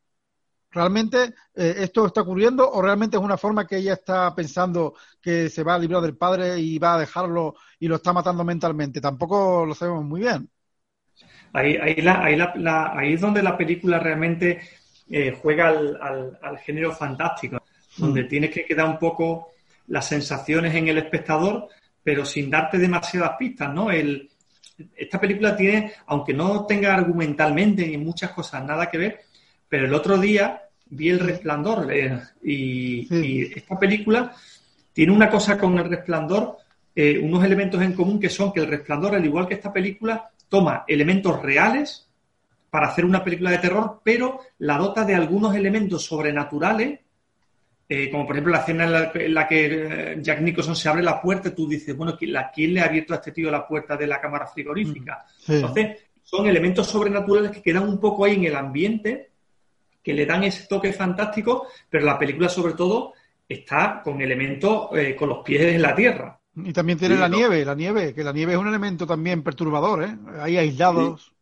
[0.77, 5.49] ¿Realmente eh, esto está ocurriendo o realmente es una forma que ella está pensando que
[5.49, 9.01] se va a librar del padre y va a dejarlo y lo está matando mentalmente?
[9.01, 10.51] Tampoco lo sabemos muy bien.
[11.55, 14.61] Ahí, ahí, ahí, es donde la película realmente
[15.09, 17.57] eh, juega al, género fantástico,
[17.97, 18.29] donde mm.
[18.29, 19.53] tienes que quedar un poco
[19.87, 21.69] las sensaciones en el espectador,
[22.03, 23.91] pero sin darte demasiadas pistas, ¿no?
[23.91, 24.29] El,
[24.95, 29.21] esta película tiene, aunque no tenga argumentalmente ni muchas cosas nada que ver,
[29.71, 34.35] pero el otro día vi El Resplandor eh, y, esta película
[34.93, 36.57] tiene una cosa con El Resplandor,
[36.95, 40.31] eh, unos elementos en común que son que El Resplandor, al igual que esta película,
[40.49, 42.09] toma elementos reales
[42.71, 47.01] para hacer una película de terror, pero la dota de algunos elementos sobrenaturales,
[47.89, 51.49] eh, como por ejemplo la escena en la, que Jack Nicholson se abre la puerta
[51.49, 54.21] y tú dices, bueno, ¿quién le ha abierto a este tío la puerta de la
[54.21, 55.25] cámara frigorífica?
[55.47, 59.31] Mm, Entonces, son elementos sobrenaturales que quedan un poco ahí en el ambiente
[60.07, 63.15] que le dan ese toque fantástico, pero la película sobre todo
[63.49, 66.39] está con elementos eh, con los pies en la tierra.
[66.55, 70.05] Y también tiene la nieve, la nieve, que la nieve es un elemento también perturbador,
[70.05, 70.17] ¿eh?
[70.39, 71.35] Hay aislados.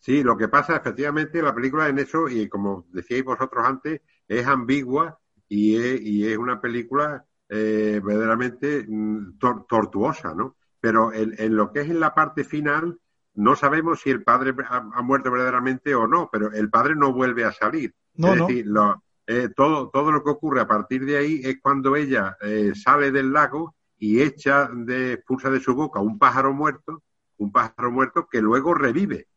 [0.00, 0.24] Sí.
[0.24, 5.20] lo que pasa efectivamente la película en eso, y como decíais vosotros antes, es ambigua
[5.48, 9.38] y es, una película eh, verdaderamente mm,
[9.68, 10.56] tortuosa, ¿no?
[10.80, 12.98] Pero en, lo que es en la parte final,
[13.34, 17.44] no sabemos si el padre ha, muerto verdaderamente o no, pero el padre no vuelve
[17.44, 17.94] a salir.
[18.14, 18.66] es decir,
[19.26, 23.10] eh, todo, todo lo que ocurre a partir de ahí es cuando ella eh, sale
[23.10, 27.02] del lago y echa de, expulsa de su boca un pájaro muerto,
[27.38, 29.28] un pájaro muerto que luego revive,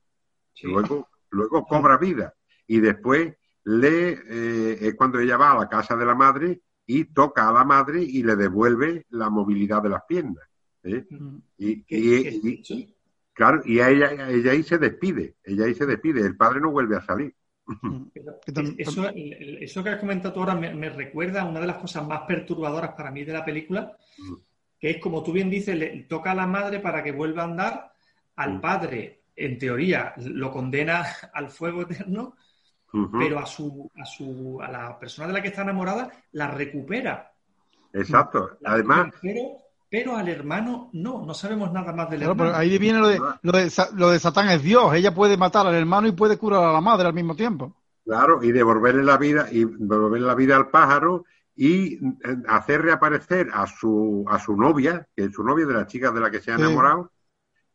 [0.63, 2.33] luego, luego cobra vida.
[2.67, 7.05] Y después le, eh, es cuando ella va a la casa de la madre y
[7.05, 10.43] toca a la madre y le devuelve la movilidad de las piernas.
[11.57, 12.94] y,
[13.35, 16.95] Claro, y ella, ella ahí se despide, ella ahí se despide, el padre no vuelve
[16.95, 17.35] a salir.
[18.77, 22.21] eso, eso, que has comentado tú ahora me, recuerda a una de las cosas más
[22.21, 23.97] perturbadoras para mí de la película,
[24.79, 27.45] que es como tú bien dices, le toca a la madre para que vuelva a
[27.45, 27.91] andar,
[28.37, 32.37] al padre, en teoría, lo condena al fuego eterno,
[33.19, 37.33] pero a su, a su, a la persona de la que está enamorada la recupera.
[37.91, 38.57] Exacto.
[38.63, 39.09] Además.
[39.89, 42.43] Pero, al hermano no, no sabemos nada más del hermano.
[42.43, 44.93] Pero ahí viene lo de, lo de, lo de Satán es Dios.
[44.93, 47.75] Ella puede matar al hermano y puede curar a la madre al mismo tiempo.
[48.03, 51.99] Claro, y devolverle la vida, y devolverle la vida al pájaro y eh,
[52.47, 56.19] hacer reaparecer a su, a su novia, que es su novia de la chica de
[56.19, 57.11] la que se ha enamorado,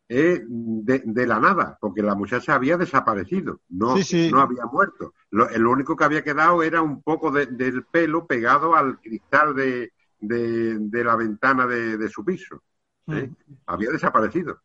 [0.08, 3.94] eh, de, la nada, porque la muchacha había desaparecido, no,
[4.30, 5.14] no había muerto.
[5.30, 11.04] Lo, único que había quedado era un poco del pelo pegado al cristal de, de
[11.04, 12.62] la ventana de, su piso.
[13.08, 13.28] ¿eh?
[13.28, 13.54] Mm.
[13.66, 14.60] Había desaparecido.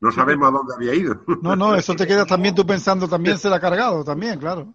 [0.00, 1.22] No sabemos a dónde había ido.
[1.42, 4.74] No, no, eso te queda también tú pensando, también se la ha cargado, también, claro.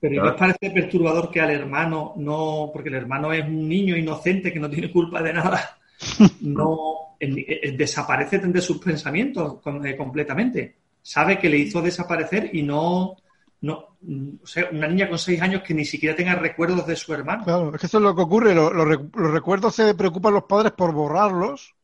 [0.00, 3.96] Pero ¿no os parece perturbador que al hermano no, porque el hermano es un niño
[3.96, 5.78] inocente que no tiene culpa de nada,
[6.42, 10.76] no desaparece de sus pensamientos eh, completamente.
[11.00, 13.16] Sabe que le hizo desaparecer y no,
[13.64, 13.96] no,
[14.42, 17.44] o sea, una niña con seis años que ni siquiera tenga recuerdos de su hermano.
[17.44, 18.54] Claro, es que eso es lo que ocurre.
[18.54, 18.70] Los,
[19.32, 21.74] recuerdos se preocupan los padres por borrarlos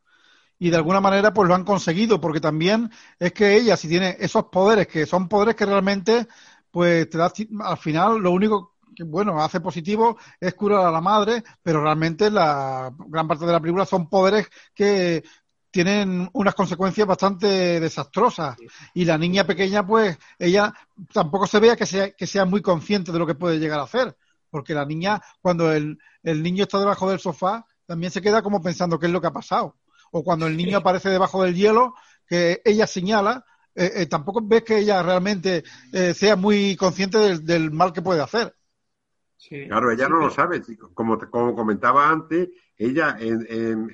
[0.59, 4.15] y de alguna manera pues lo han conseguido porque también es que ella si tiene
[4.21, 6.27] esos poderes que son poderes que realmente
[6.71, 11.01] pues te da al final lo único que bueno hace positivo es curar a la
[11.01, 15.25] madre pero realmente la gran parte de la película son poderes que
[15.71, 18.57] tienen unas consecuencias bastante desastrosas.
[18.95, 20.75] Y la niña pequeña, pues, ella
[21.13, 23.85] tampoco se vea que sea, que sea muy consciente de lo que puede llegar a
[23.85, 24.17] hacer.
[24.51, 28.63] Porque la niña, cuando el, el niño está debajo del sofá, también se queda como
[28.63, 29.77] pensando qué es lo que ha pasado.
[30.11, 31.95] O cuando el niño aparece debajo del hielo,
[32.27, 37.71] que ella señala, eh, eh, tampoco ves que ella realmente eh, sea muy consciente del,
[37.71, 38.55] mal que puede hacer.
[39.49, 40.61] Claro, ella no lo sabe.
[40.95, 43.47] Como, como comentaba antes, ella en,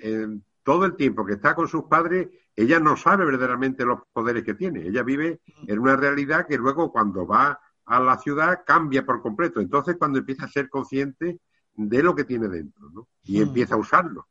[0.03, 4.43] en todo el tiempo que está con sus padres, ella no sabe verdaderamente los poderes
[4.43, 4.85] que tiene.
[4.85, 9.61] Ella vive en una realidad que luego cuando va a la ciudad cambia por completo.
[9.61, 11.39] Entonces cuando empieza a ser consciente
[11.73, 13.07] de lo que tiene dentro, ¿no?
[13.23, 13.43] Y hmm.
[13.43, 14.27] empieza a usarlo.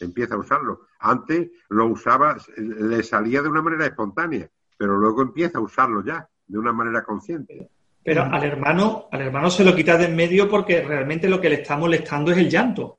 [0.00, 0.88] Empieza a usarlo.
[0.98, 6.28] Antes lo usaba, le salía de una manera espontánea, pero luego empieza a usarlo ya,
[6.48, 7.70] de una manera consciente.
[8.02, 11.48] Pero al hermano, al hermano se lo quita de en medio porque realmente lo que
[11.48, 12.98] le está molestando es el llanto.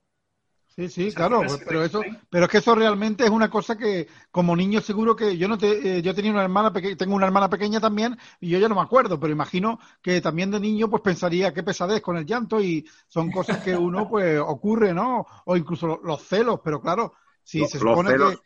[0.77, 4.55] Sí, sí, claro, pero eso, pero es que eso realmente es una cosa que como
[4.55, 7.49] niño seguro que yo no te, eh, yo tenía una hermana pequeña, tengo una hermana
[7.49, 11.01] pequeña también y yo ya no me acuerdo, pero imagino que también de niño pues
[11.01, 15.25] pensaría qué pesadez con el llanto y son cosas que uno pues ocurre, ¿no?
[15.45, 18.37] O incluso los celos, pero claro, si se supone que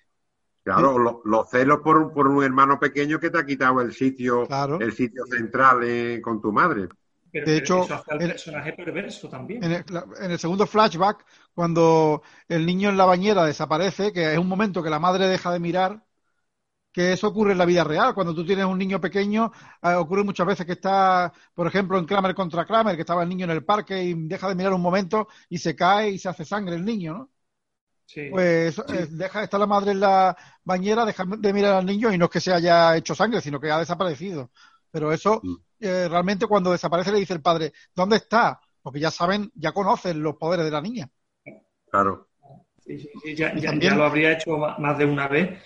[0.64, 4.48] Claro, los celos por, por, un hermano pequeño que te ha quitado el sitio,
[4.80, 6.88] el sitio central eh, con tu madre
[7.32, 9.64] de hecho, el personaje perverso también.
[9.64, 14.84] En el, segundo flashback, cuando el niño en la bañera desaparece, que es un momento
[14.84, 16.04] que la madre deja de mirar,
[16.92, 18.14] que eso ocurre en la vida real.
[18.14, 22.06] Cuando tú tienes un niño pequeño, eh, ocurre muchas veces que está, por ejemplo, en
[22.06, 24.82] Kramer contra Kramer, que estaba el niño en el parque y deja de mirar un
[24.82, 27.30] momento y se cae y se hace sangre el niño, ¿no?
[28.06, 28.28] Sí.
[28.30, 32.18] Pues eh, deja, está la madre en la bañera, deja de mirar al niño y
[32.18, 34.52] no es que se haya hecho sangre, sino que ha desaparecido.
[34.92, 35.56] Pero eso mm.
[35.82, 38.60] Eh, realmente cuando desaparece le dice el padre, ¿dónde está?
[38.82, 41.10] Porque ya saben, ya conocen los poderes de la niña.
[41.90, 42.30] Claro.
[43.36, 43.54] ya,
[43.96, 45.60] lo habría hecho más de una vez,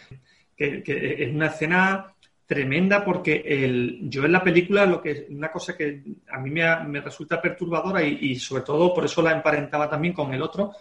[0.55, 5.75] que, es una escena tremenda porque el, yo en la película lo que una cosa
[5.75, 10.33] que a mí me, resulta perturbadora y, sobre todo por eso la emparentaba también con
[10.33, 10.71] el otro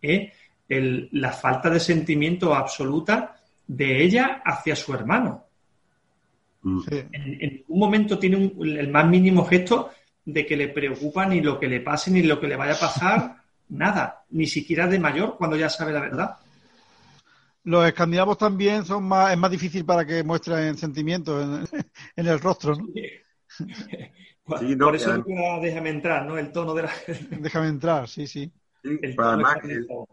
[0.00, 0.30] es
[0.68, 3.36] la falta de sentimiento absoluta
[3.66, 5.45] de ella hacia su hermano.
[6.66, 6.80] Mm.
[7.12, 9.90] En, ningún momento tiene el más mínimo gesto
[10.24, 12.80] de que le preocupa ni lo que le pase ni lo que le vaya a
[12.80, 13.36] pasar,
[13.68, 16.36] nada, ni siquiera de mayor cuando ya sabe la verdad.
[17.62, 21.70] Los escandinavos también son más, es más difícil para que muestren sentimientos
[22.16, 22.86] en, el rostro, ¿no?
[24.44, 25.24] Por eso
[25.62, 26.36] déjame entrar, ¿no?
[26.36, 26.90] El tono de la...
[27.30, 28.52] déjame entrar, sí, sí.
[29.18, 29.56] además,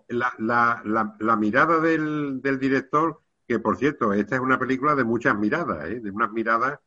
[0.09, 5.89] la, mirada del, del director que por cierto, esta es una película de muchas miradas,
[5.89, 5.99] ¿eh?
[5.99, 6.79] de unas miradas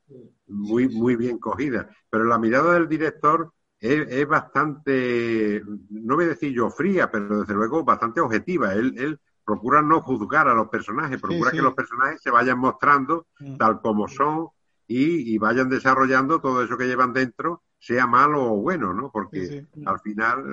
[0.46, 1.86] muy, muy bien cogidas.
[2.08, 7.54] Pero la mirada del director es, bastante, no voy a decir yo fría, pero desde
[7.54, 8.72] luego bastante objetiva.
[8.74, 13.26] Él, él procura no juzgar a los personajes, procura que los personajes se vayan mostrando
[13.58, 14.48] tal como son
[14.88, 19.10] y, vayan desarrollando todo eso que llevan dentro, sea malo o bueno, ¿no?
[19.10, 20.44] Porque al final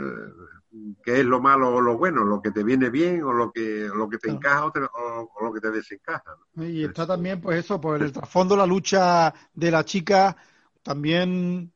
[1.03, 3.89] qué es lo malo o lo bueno, lo que te viene bien o lo que,
[3.93, 6.35] lo que te encaja o, lo que te desencaja.
[6.55, 10.35] Y está también, pues eso, por el trasfondo, la lucha de la chica,
[10.81, 11.71] también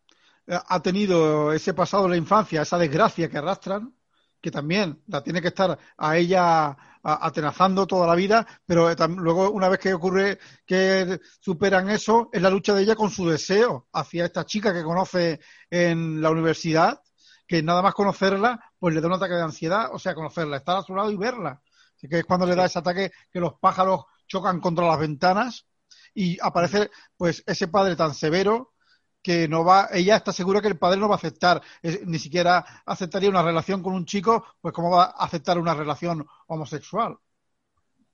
[0.47, 3.93] ha tenido ese pasado de la infancia, esa desgracia que arrastran,
[4.41, 9.69] que también la tiene que estar a ella atenazando toda la vida, pero luego una
[9.69, 14.25] vez que ocurre que superan eso, es la lucha de ella con su deseo hacia
[14.25, 15.39] esta chica que conoce
[15.69, 17.01] en la universidad,
[17.47, 20.77] que nada más conocerla, pues le da un ataque de ansiedad, o sea, conocerla, estar
[20.77, 21.61] a su lado y verla,
[21.99, 25.67] que es cuando le da ese ataque que los pájaros chocan contra las ventanas
[26.13, 28.73] y aparece pues ese padre tan severo
[29.21, 31.61] que no va, ella está segura que el padre no va a aceptar,
[32.05, 36.25] ni siquiera aceptaría una relación con un chico, pues cómo va a aceptar una relación
[36.47, 37.17] homosexual.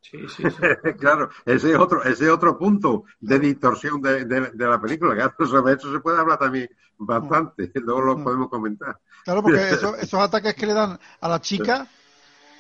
[0.03, 0.43] Sí, sí,
[0.99, 5.15] claro, ese es otro, ese otro punto de distorsión de, la película.
[5.15, 8.99] Claro, sobre eso se puede hablar también bastante, luego lo podemos comentar.
[9.23, 9.69] Claro, porque
[10.01, 11.87] esos ataques que le dan a la chica,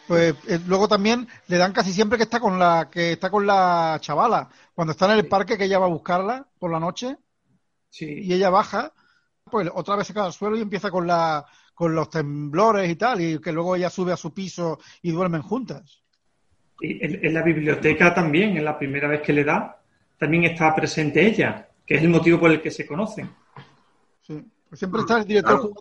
[0.07, 3.45] pues eh, luego también le dan casi siempre que está con la que está con
[3.45, 4.47] la chavala.
[4.73, 7.17] Cuando está en el parque que ella va a buscarla por la noche,
[7.99, 8.93] y ella baja,
[9.43, 12.95] pues otra vez se cae al suelo y empieza con, la, con los temblores y
[12.95, 16.02] tal, y que luego ella sube a su piso y duermen juntas.
[16.81, 19.81] Y en, la biblioteca también, en la primera vez que le da,
[20.17, 23.29] también está presente ella, que es el motivo por el que se conocen.
[24.21, 25.71] Sí, pues siempre está el director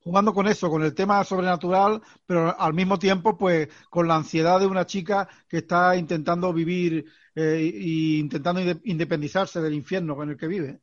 [0.00, 4.60] jugando, con eso, con el tema sobrenatural, pero al mismo tiempo, pues con la ansiedad
[4.60, 10.46] de una chica que está intentando vivir e intentando independizarse del infierno en el que
[10.46, 10.80] vive.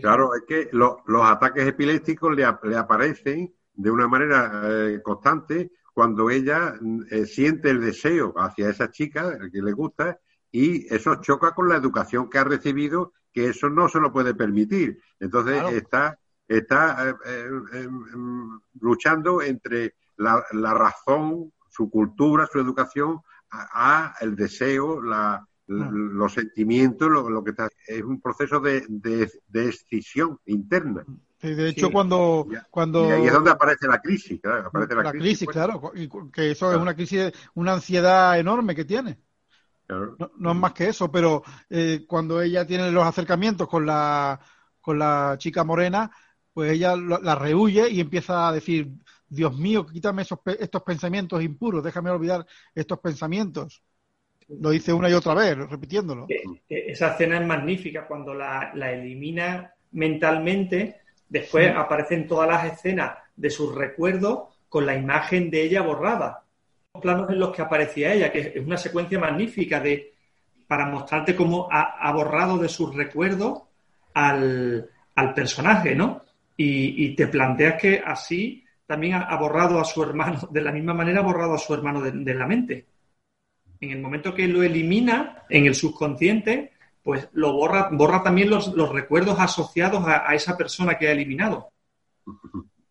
[0.00, 6.74] Claro, es que los ataques epilépticos le, aparecen de una manera eh, constante cuando ella
[7.10, 11.74] eh, siente el deseo hacia esa chica que le gusta y eso choca con la
[11.74, 15.02] educación que ha recibido, que eso no se lo puede permitir.
[15.18, 23.18] Entonces está, está eh, em, luchando entre la, razón, su cultura, su educación,
[23.50, 30.38] a el deseo, la, los sentimientos, lo, que está, es un proceso de, de, escisión
[30.46, 31.04] interna.
[31.40, 33.08] De hecho, cuando, cuando...
[33.08, 34.68] Y ahí es donde aparece la crisis, claro.
[34.68, 35.54] Aparece la, crisis, pues.
[35.54, 35.92] claro.
[35.94, 39.18] Y que eso es una crisis, una ansiedad enorme que tiene.
[39.88, 44.38] No, es más que eso, pero eh, cuando ella tiene los acercamientos con la,
[44.80, 46.10] con la chica morena,
[46.52, 48.90] pues ella la rehuye y empieza a decir,
[49.28, 53.82] Dios mío, quítame esos, estos pensamientos impuros, déjame olvidar estos pensamientos.
[54.48, 56.26] Lo dice una y otra vez, repitiéndolo.
[56.68, 61.02] Esa escena es magnífica cuando la, elimina mentalmente.
[61.28, 66.44] Después aparecen todas las escenas de sus recuerdos con la imagen de ella borrada.
[66.94, 70.14] Los planos en los que aparecía ella, que es una secuencia magnífica de
[70.66, 73.62] para mostrarte cómo ha, borrado de sus recuerdos
[74.12, 74.90] al,
[75.34, 76.22] personaje, ¿no?
[76.56, 81.20] Y, te planteas que así también ha, borrado a su hermano, de la misma manera
[81.20, 82.86] ha borrado a su hermano de la mente
[83.80, 86.72] en el momento que lo elimina en el subconsciente,
[87.08, 91.70] pues lo borra, borra también los, recuerdos asociados a, esa persona que ha eliminado.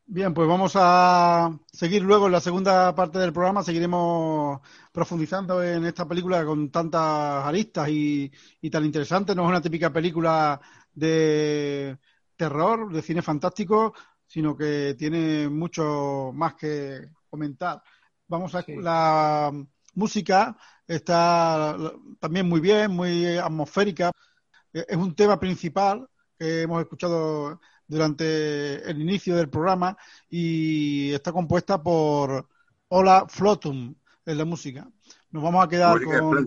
[0.07, 3.61] Bien, pues vamos a seguir luego en la segunda parte del programa.
[3.61, 4.59] Seguiremos
[4.91, 9.35] profundizando en esta película con tantas aristas y, y tan interesante.
[9.35, 10.59] No es una típica película
[10.91, 11.95] de
[12.35, 13.93] terror, de cine fantástico,
[14.25, 17.83] sino que tiene mucho más que comentar.
[18.27, 19.53] Vamos a la
[19.97, 20.55] música
[20.87, 21.75] está
[22.19, 24.11] también muy bien, muy atmosférica.
[24.71, 29.97] E-, es un tema principal que hemos escuchado durante el inicio del programa
[30.29, 32.47] y está compuesta por
[32.89, 33.95] Ola Flotum
[34.25, 34.87] en la música.
[35.31, 36.45] Nos vamos a quedar con...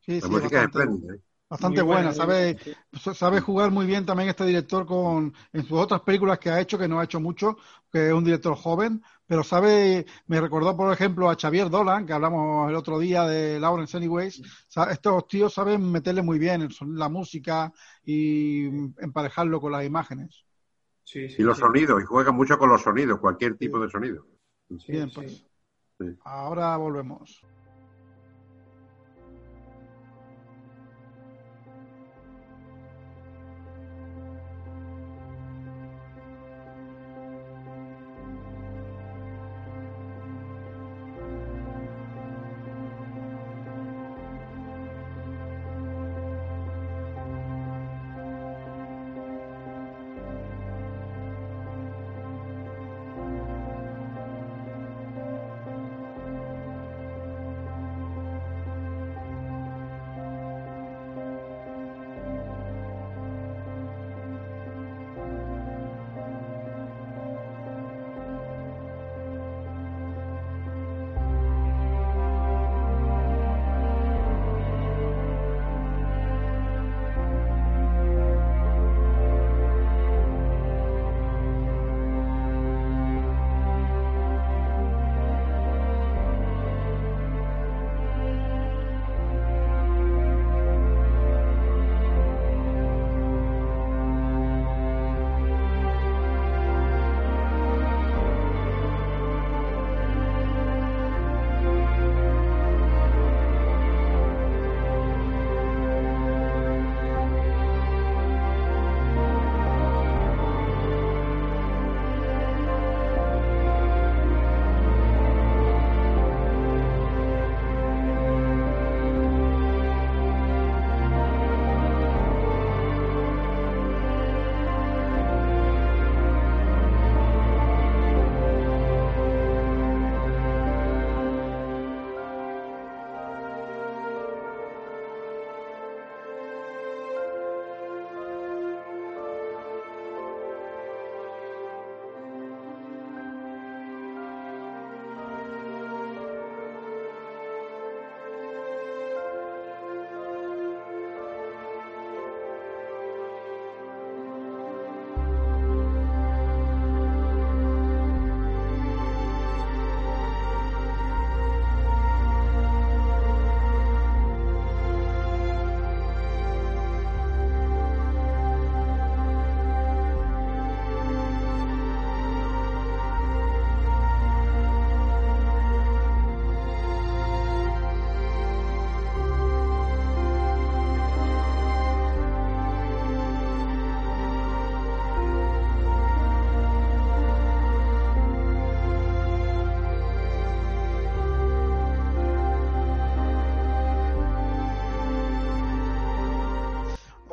[0.00, 1.14] Sí, la música es espléndida.
[1.14, 1.20] ¿eh?
[1.50, 2.56] Bastante buena, sabe,
[2.92, 6.78] sabe jugar muy bien también este director con en sus otras películas que ha hecho,
[6.78, 7.56] que no ha hecho mucho,
[7.90, 12.12] que es un director joven, pero sabe, me recordó por ejemplo a Xavier Dolan, que
[12.12, 14.40] hablamos el otro día de Lawrence Anyways,
[14.92, 17.72] estos tíos saben meterle muy bien la música
[18.04, 18.66] y
[19.00, 20.44] emparejarlo con las imágenes.
[21.12, 24.24] y los sonidos, y juega mucho con los sonidos, cualquier tipo de sonido.
[24.86, 25.44] Bien, pues.
[26.22, 27.42] Ahora volvemos.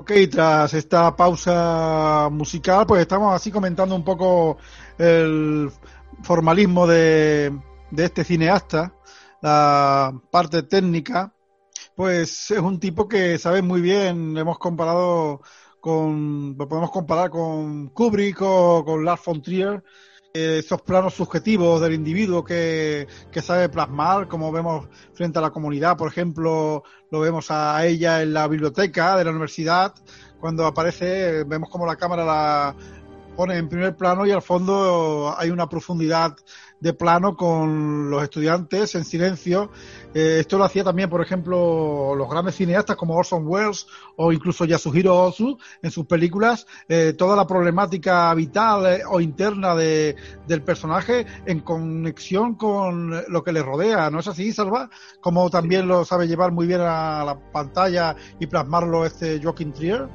[0.09, 4.57] Ok, tras esta pausa musical, pues estamos así comentando un poco
[4.97, 5.69] el
[6.23, 7.51] formalismo de,
[7.91, 8.93] de este cineasta,
[9.41, 11.33] la parte técnica,
[11.93, 15.41] pues es un tipo que sabe muy bien, hemos comparado
[15.81, 19.83] con, lo podemos comparar con Kubrick o con Lars von Trier,
[20.59, 25.97] esos planos subjetivos del individuo que, que, sabe plasmar, como vemos frente a la comunidad,
[25.97, 29.93] por ejemplo, lo vemos a ella en la biblioteca de la universidad,
[30.39, 32.75] cuando aparece, vemos como la cámara la
[33.37, 36.35] pone en primer plano y al fondo hay una profundidad
[36.79, 39.71] de plano con los estudiantes en silencio.
[40.13, 44.65] Eh, esto lo hacía también, por ejemplo, los grandes cineastas como Orson Welles o incluso
[44.65, 46.67] Yasuhiro Ozu en sus películas.
[46.87, 50.15] Eh, toda la problemática vital eh, o interna de,
[50.47, 54.09] del personaje en conexión con lo que le rodea.
[54.09, 54.89] ¿No es así, Salva?
[55.19, 60.07] Como también lo sabe llevar muy bien a la pantalla y plasmarlo este Joaquin Trier.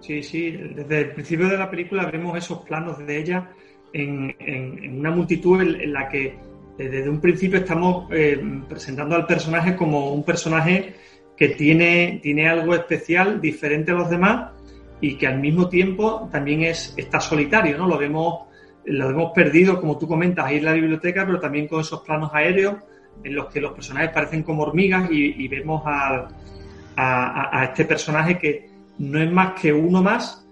[0.00, 0.52] Sí, sí.
[0.52, 3.50] Desde el principio de la película vemos esos planos de ella
[3.96, 9.76] en, una multitud en, la que eh, desde un principio estamos eh, presentando al personaje
[9.76, 10.94] como un personaje
[11.36, 14.52] que tiene, tiene algo especial, diferente a los demás
[15.00, 17.86] y que al mismo tiempo también es, está solitario, ¿no?
[17.86, 18.44] Lo vemos,
[18.86, 22.30] lo hemos perdido, como tú comentas, ahí en la biblioteca, pero también con esos planos
[22.32, 22.76] aéreos
[23.22, 26.28] en los que los personajes parecen como hormigas y, vemos a,
[26.96, 30.45] a, este personaje que no es más que uno más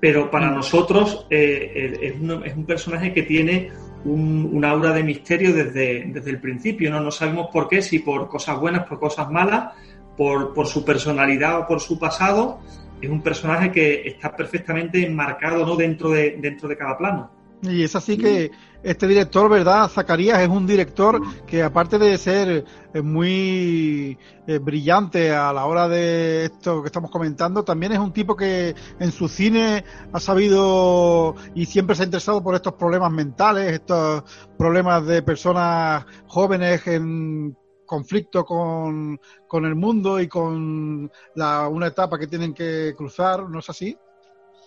[0.00, 0.54] pero para mm.
[0.54, 3.70] nosotros eh, es, un, personaje que tiene
[4.04, 7.00] un, aura de misterio desde, desde, el principio, ¿no?
[7.00, 9.74] No sabemos por qué, si por cosas buenas, por cosas malas,
[10.16, 12.60] por, por su personalidad o por su pasado,
[13.00, 15.76] es un personaje que está perfectamente enmarcado ¿no?
[15.76, 17.30] dentro, de, dentro de cada plano.
[17.62, 18.50] Y es así que
[18.82, 19.88] este director, ¿verdad?
[19.88, 22.64] Zacarías es un director que aparte de ser
[22.94, 28.12] eh, muy eh, brillante a la hora de esto que estamos comentando, también es un
[28.12, 33.12] tipo que en su cine ha sabido y siempre se ha interesado por estos problemas
[33.12, 34.22] mentales, estos
[34.56, 37.56] problemas de personas jóvenes en
[37.88, 39.18] conflicto con,
[39.48, 43.96] con el mundo y con la, una etapa que tienen que cruzar, ¿no es así?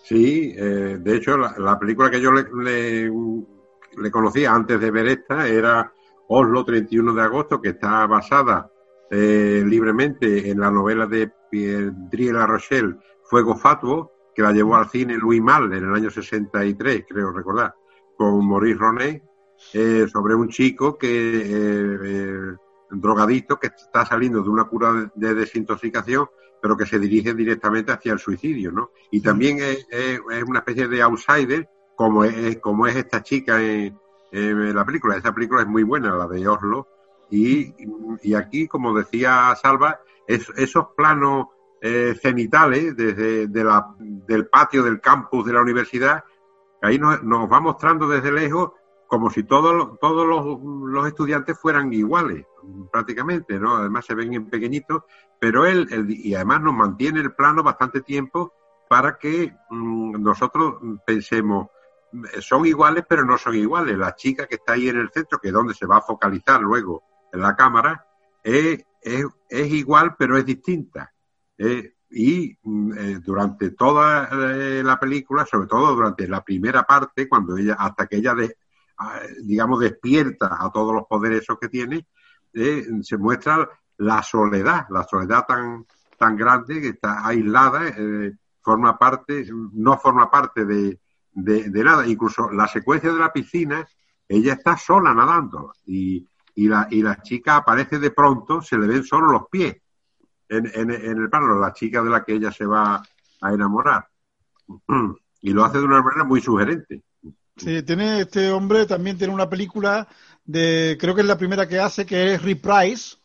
[0.02, 3.10] Sí, eh, de hecho, la, película que yo le, le,
[4.10, 5.92] conocía antes de ver esta era
[6.28, 8.70] Oslo 31 de agosto, que está basada
[9.10, 11.92] eh, libremente en la novela de Pierre
[12.32, 17.04] La Rochelle, Fuego Fatuo, que la llevó al cine Louis Mal en el año 63,
[17.08, 17.74] creo recordar,
[18.16, 19.22] con Maurice Ronet,
[19.74, 22.56] eh, sobre un chico que
[22.90, 26.26] drogadito que está saliendo de una cura de desintoxicación
[26.62, 28.92] pero que se dirige directamente hacia el suicidio, ¿no?
[29.10, 29.84] Y también es,
[30.46, 31.68] una especie de outsider,
[32.02, 33.96] como es, como es esta chica en,
[34.32, 35.16] la película.
[35.16, 36.88] Esa película es muy buena, la de Oslo.
[37.30, 37.72] Y,
[38.34, 41.46] aquí, como decía Salva, esos planos
[41.80, 46.24] eh, cenitales desde la, del patio del campus de la universidad,
[46.80, 48.72] ahí nos, va mostrando desde lejos
[49.06, 52.46] como si todos, todos los, estudiantes fueran iguales,
[52.90, 53.76] prácticamente, ¿no?
[53.76, 55.04] Además se ven en pequeñitos,
[55.38, 58.54] pero él, y además nos mantiene el plano bastante tiempo
[58.88, 60.76] para que mm, nosotros
[61.06, 61.68] pensemos,
[62.40, 63.96] son iguales, pero no son iguales.
[63.96, 66.60] La chica que está ahí en el centro, que es donde se va a focalizar
[66.60, 67.02] luego
[67.32, 68.06] en la cámara,
[68.42, 68.84] es,
[69.50, 71.12] igual, pero es distinta.
[71.56, 77.28] Eh, y mm, eh, durante toda eh, la película, sobre todo durante la primera parte,
[77.28, 78.56] cuando ella, hasta que ella de,
[79.42, 82.06] digamos, despierta a todos los poderes que tiene,
[82.52, 85.86] eh, se muestra la soledad, la soledad tan,
[86.18, 87.92] tan grande que está aislada,
[88.60, 91.00] forma parte, no forma parte de,
[91.32, 92.06] de, nada.
[92.06, 93.86] Incluso la secuencia de la piscina,
[94.28, 98.86] ella está sola nadando y, y, la, y la chica aparece de pronto, se le
[98.86, 99.76] ven solo los pies
[100.48, 103.02] en, en, en el plano, la chica de la que ella se va
[103.40, 104.06] a enamorar.
[105.44, 107.02] Y lo hace de una manera muy sugerente.
[107.56, 110.06] Sí, tiene este hombre también tiene una película
[110.44, 113.16] de, creo que es la primera que hace, que es Reprise.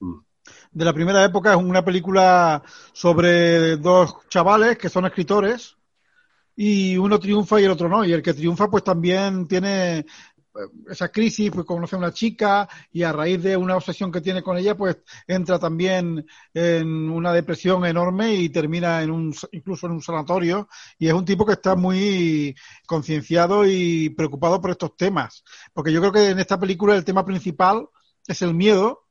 [0.00, 0.18] Mm.
[0.72, 2.62] De la primera época es una película
[2.92, 5.78] sobre dos chavales que son escritores
[6.62, 8.04] y uno triunfa y el otro no.
[8.04, 10.04] Y el que triunfa pues también tiene
[10.90, 14.42] esa crisis, pues conoce a una chica y a raíz de una obsesión que tiene
[14.42, 19.92] con ella, pues entra también en una depresión enorme y termina en un, incluso en
[19.92, 20.68] un sanatorio.
[20.98, 22.54] Y es un tipo que está muy
[22.86, 25.42] concienciado y preocupado por estos temas.
[25.72, 27.88] Porque yo creo que en esta película el tema principal
[28.26, 29.06] es el miedo,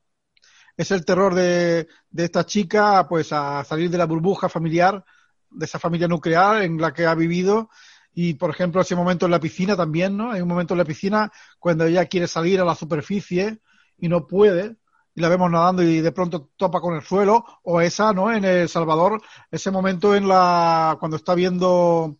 [0.77, 5.03] es el terror de, de esta chica, pues a salir de la burbuja familiar,
[5.51, 7.69] de esa familia nuclear en la que ha vivido
[8.13, 10.31] y, por ejemplo, ese momento en la piscina también, ¿no?
[10.31, 13.59] Hay un momento en la piscina cuando ella quiere salir a la superficie
[13.97, 14.77] y no puede.
[15.15, 18.31] y la vemos nadando y de pronto topa con el suelo, o esa, ¿no?
[18.31, 19.21] En El Salvador,
[19.51, 22.17] ese momento en la, cuando está viendo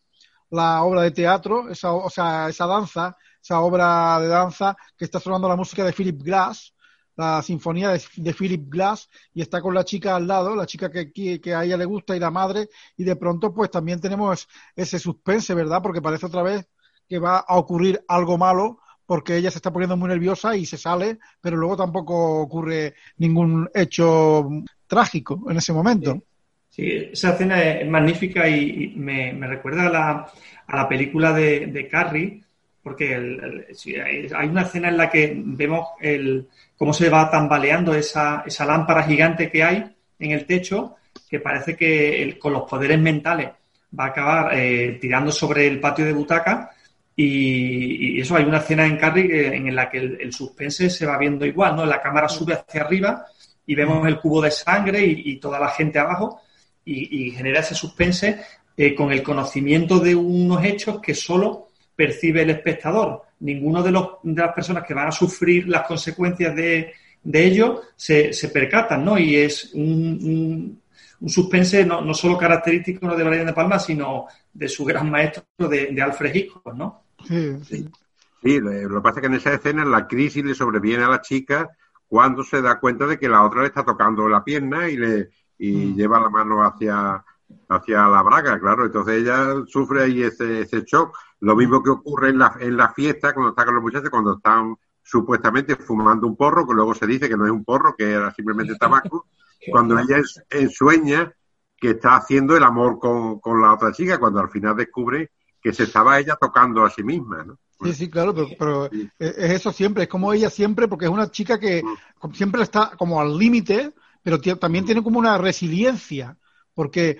[0.50, 5.20] la obra de teatro, esa, o sea, esa danza, esa obra de danza que está
[5.20, 6.74] sonando la música de Philip Glass,
[7.20, 11.12] la sinfonía de, Philip Glass, y está con la chica al lado, la chica que,
[11.12, 15.00] que, a ella le gusta y la madre, y de pronto pues también tenemos ese
[15.00, 15.82] suspense, ¿verdad?
[15.84, 16.66] Porque parece otra vez
[17.10, 20.78] que va a ocurrir algo malo porque ella se está poniendo muy nerviosa y se
[20.78, 24.48] sale, pero luego tampoco ocurre ningún hecho
[24.88, 26.24] trágico en ese momento.
[26.70, 30.32] Sí, esa escena es magnífica y, me, recuerda a la,
[30.68, 32.44] a la película de, de Carrie,
[32.82, 36.48] porque hay una escena en la que vemos el,
[36.80, 39.84] cómo se va tambaleando esa, esa lámpara gigante que hay
[40.18, 40.96] en el techo,
[41.30, 43.50] que parece que con los poderes mentales
[43.98, 46.72] va a acabar eh, tirando sobre el patio de butaca
[47.14, 51.46] y, eso, hay una escena en Carrie en la que el, suspense se va viendo
[51.46, 51.86] igual, ¿no?
[51.86, 53.26] La cámara sube hacia arriba
[53.66, 56.40] y vemos el cubo de sangre y, toda la gente abajo
[56.86, 58.40] y, genera ese suspense
[58.78, 61.68] eh, con el conocimiento de unos hechos que solo
[62.00, 63.24] percibe el espectador.
[63.42, 67.82] Ninguno de, los, de las personas que van a sufrir las consecuencias de, de ello
[67.94, 69.20] se, se, percatan, ¿no?
[69.20, 70.80] Y es un,
[71.20, 75.44] un, suspense no, no, solo característico de Brian de Palma, sino de su gran maestro
[75.58, 77.04] de, de Alfred Hitchcock, ¿no?
[77.28, 81.20] Sí, lo que pasa es que en esa escena la crisis le sobreviene a la
[81.20, 81.70] chica
[82.08, 85.32] cuando se da cuenta de que la otra le está tocando la pierna y le
[85.58, 85.96] y mm.
[85.98, 87.22] lleva la mano hacia,
[87.70, 88.86] hacia la braga, claro.
[88.86, 91.18] Entonces ella sufre ahí ese, ese shock.
[91.42, 94.38] Lo mismo que ocurre en la, en la fiesta cuando está con los muchachos, cuando
[94.38, 98.12] están supuestamente fumando un porro, que luego se dice que no es un porro, que
[98.12, 99.28] era simplemente tabaco,
[99.72, 101.34] cuando ella ensueña
[101.78, 105.32] que está haciendo el amor con, con la otra chica, cuando al final descubre
[105.62, 107.58] que se estaba ella tocando a sí misma, ¿no?
[107.82, 111.58] Sí, sí, claro, pero, es eso siempre, es como ella siempre, porque es una chica
[111.58, 112.34] que mm.
[112.34, 116.38] siempre está como al límite, pero también tiene como una resiliencia,
[116.80, 117.20] porque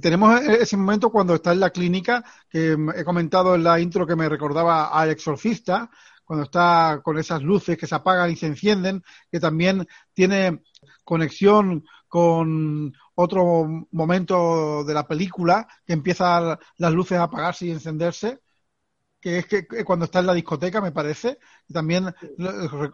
[0.00, 4.06] tenemos e-, ese momento cuando está en la clínica, que he comentado en la intro
[4.06, 5.90] que me recordaba al exorcista,
[6.24, 10.62] cuando está con esas luces que se apagan y se encienden, que también tiene
[11.02, 18.38] conexión con otro momento de la película que empiezan las luces a apagarse y encenderse,
[19.22, 21.38] que es que cuando está en la discoteca, me parece,
[21.72, 22.12] también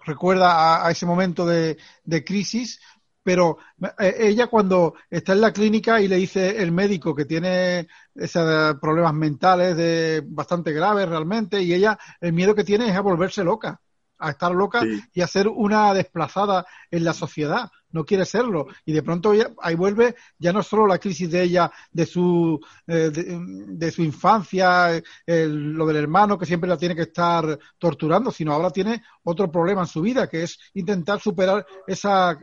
[0.07, 1.77] recuerda a, ese momento de,
[2.25, 2.81] crisis,
[3.29, 3.59] pero
[3.99, 8.77] eh, ella cuando está en la clínica y le dice el médico que tiene esos
[8.81, 13.45] problemas mentales de bastante graves realmente, y ella el miedo que tiene es a volverse
[13.45, 13.79] loca
[14.21, 17.71] a estar loca y a ser una desplazada en la sociedad.
[17.91, 18.67] No quiere serlo.
[18.85, 22.59] Y de pronto ahí vuelve ya no solo la crisis de ella, de su,
[22.89, 28.53] eh, de, su infancia, lo del hermano que siempre la tiene que estar torturando, sino
[28.53, 32.37] ahora tiene otro problema en su vida, que es intentar superar esa,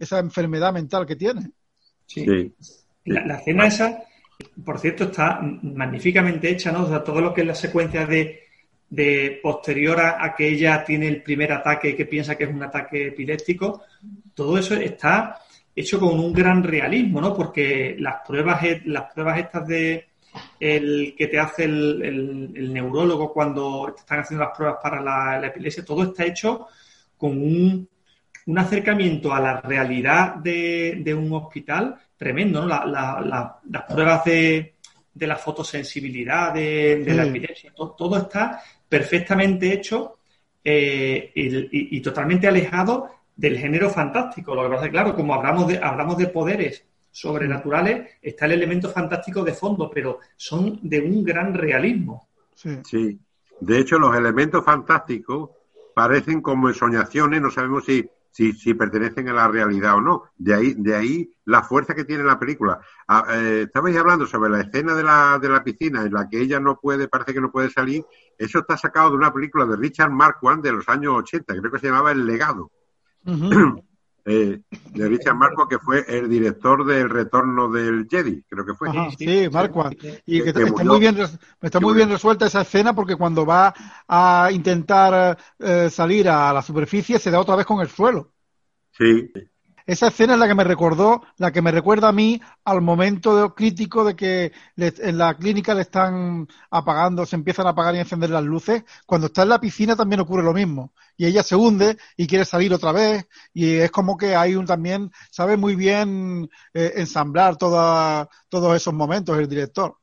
[0.00, 1.50] esa enfermedad mental que tiene.
[2.06, 2.52] Sí.
[3.04, 4.02] La, la escena esa,
[4.64, 6.84] por cierto, está magníficamente hecha, ¿no?
[6.84, 8.50] O sea, todo lo que es la secuencia de
[8.90, 13.08] de posterior a, que ella tiene el primer ataque que piensa que es un ataque
[13.08, 13.82] epiléptico,
[14.34, 15.38] todo eso está
[15.74, 17.32] hecho con un gran realismo, ¿no?
[17.34, 20.08] Porque las pruebas, las pruebas estas de
[20.58, 25.84] el que te hace el, neurólogo cuando te están haciendo las pruebas para la, epilepsia,
[25.84, 26.66] todo está hecho
[27.16, 27.88] con un,
[28.58, 32.66] acercamiento a la realidad de, un hospital tremendo, ¿no?
[32.66, 34.74] las pruebas de,
[35.14, 40.18] la fotosensibilidad de, la epilepsia, todo, está perfectamente hecho
[40.64, 44.54] eh, y, totalmente alejado del género fantástico.
[44.54, 48.90] Lo que pasa es claro, como hablamos de, hablamos de poderes sobrenaturales, está el elemento
[48.90, 52.28] fantástico de fondo, pero son de un gran realismo.
[52.54, 53.18] Sí.
[53.60, 55.50] De hecho, los elementos fantásticos
[55.94, 60.22] parecen como ensoñaciones, no sabemos si si, si pertenecen a la realidad o no.
[60.36, 62.80] De ahí, de ahí la fuerza que tiene la película.
[63.08, 66.40] Ah, eh, estabais hablando sobre la escena de la, de la piscina en la que
[66.40, 68.04] ella no puede, parece que no puede salir.
[68.38, 71.78] Eso está sacado de una película de Richard Marquand de los años 80, creo que
[71.78, 72.70] se llamaba El legado.
[74.24, 74.60] Eh,
[74.92, 78.88] de Richard Marquand, que fue el director del Retorno del Jedi, creo que fue.
[79.16, 79.96] sí, Marquand.
[80.26, 81.16] Y que, está, muy bien,
[81.60, 83.72] está muy bien resuelta esa escena porque cuando va
[84.06, 88.32] a intentar eh, salir a la superficie se da otra vez con el suelo.
[88.92, 89.32] Sí.
[89.90, 93.52] Esa escena es la que me recordó, la que me recuerda a mí al momento
[93.56, 98.30] crítico de que en la clínica le están apagando, se empiezan a apagar y encender
[98.30, 98.84] las luces.
[99.04, 100.92] Cuando está en la piscina también ocurre lo mismo.
[101.16, 103.26] Y ella se hunde y quiere salir otra vez.
[103.52, 108.28] Y es como que hay un también, sabe muy bien eh, ensamblar todos
[108.76, 109.96] esos momentos el director.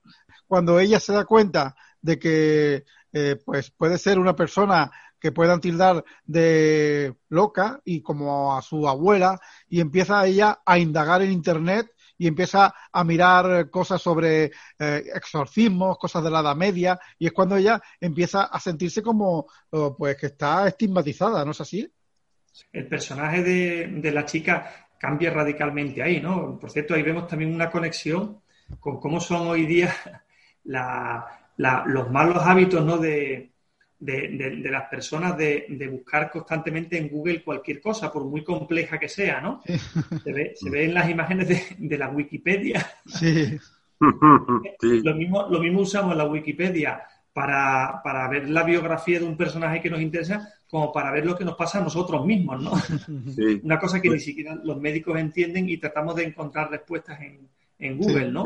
[0.48, 2.84] Cuando ella se da cuenta de que
[3.14, 8.88] eh, pues puede ser una persona que puedan tildar de loca y como a su
[8.88, 9.40] abuela
[9.70, 14.46] y empieza ella a indagar en internet y empieza a mirar cosas sobre
[14.80, 19.48] eh, exorcismos, cosas de la Edad Media, y es cuando ella empieza a sentirse como
[19.70, 21.88] oh, pues que está estigmatizada, ¿no es así?
[22.72, 26.58] El personaje de, la chica cambia radicalmente ahí, ¿no?
[26.60, 28.42] Por cierto, ahí vemos también una conexión
[28.80, 29.94] con cómo son hoy día
[30.64, 32.98] los malos hábitos, ¿no?
[32.98, 33.52] De,
[34.00, 39.42] de, las personas de, buscar constantemente en Google cualquier cosa, por muy compleja que sea,
[39.42, 39.62] ¿no?
[40.24, 42.86] Se ve, se ve en las imágenes de, la Wikipedia.
[44.80, 45.02] Sí.
[45.02, 47.02] lo, mismo, lo mismo usamos la Wikipedia
[47.34, 51.36] para, para, ver la biografía de un personaje que nos interesa como para ver lo
[51.36, 52.74] que nos pasa a nosotros mismos, ¿no?
[53.64, 57.98] Una cosa que ni siquiera los médicos entienden y tratamos de encontrar respuestas en, en
[57.98, 58.44] Google, ¿no?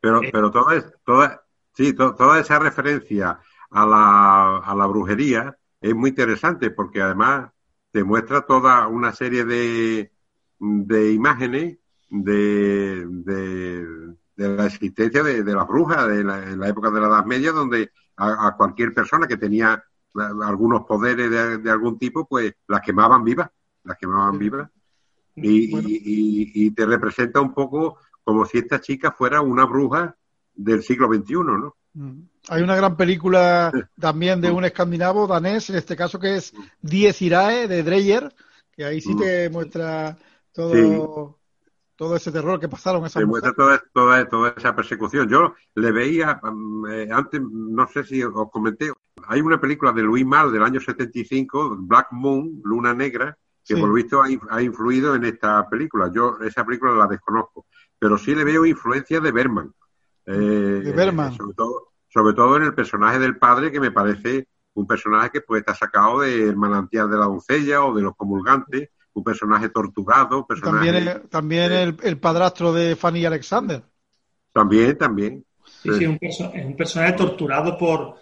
[0.00, 3.38] Pero, eh, pero toda, toda, sí, toda esa referencia
[3.70, 7.50] a la, a la brujería es muy interesante porque además
[7.90, 10.12] te muestra toda una serie de,
[10.58, 16.90] de imágenes de, de, la existencia de, de las brujas de la, en la época
[16.90, 19.82] de la Edad Media, donde a, cualquier persona que tenía
[20.14, 23.50] algunos poderes de, algún tipo, pues las quemaban vivas,
[23.84, 24.68] las quemaban vivas.
[25.36, 30.16] Y, y, y, te representa un poco como si esta chica fuera una bruja
[30.54, 31.76] del siglo XXI, ¿no?
[32.50, 37.22] Hay una gran película también de un escandinavo danés, en este caso que es Diez
[37.22, 38.34] Irae de Dreyer,
[38.72, 40.18] que ahí sí te muestra
[40.52, 41.38] todo,
[41.94, 45.28] todo ese terror que pasaron esa Te muestra toda, toda, toda, esa persecución.
[45.28, 48.92] Yo le veía, mm, eh, antes, no sé si os comenté,
[49.28, 53.90] hay una película de Louis Mal del año 75, Black Moon, Luna Negra, que por
[53.90, 56.10] lo visto ha, influido en esta película.
[56.12, 59.72] Yo esa película la desconozco, pero sí le veo influencia de Berman.
[60.26, 61.32] Eh, de Berman.
[61.36, 65.40] Sobre todo, sobre todo en el personaje del padre, que me parece un personaje que
[65.40, 70.46] puede estar sacado del manantial de la doncella o de los comulgantes, un personaje torturado.
[70.62, 73.82] también también el, padrastro de Fanny Alexander.
[74.52, 75.44] También, también.
[75.64, 78.16] Sí, sí, es un personaje torturado por,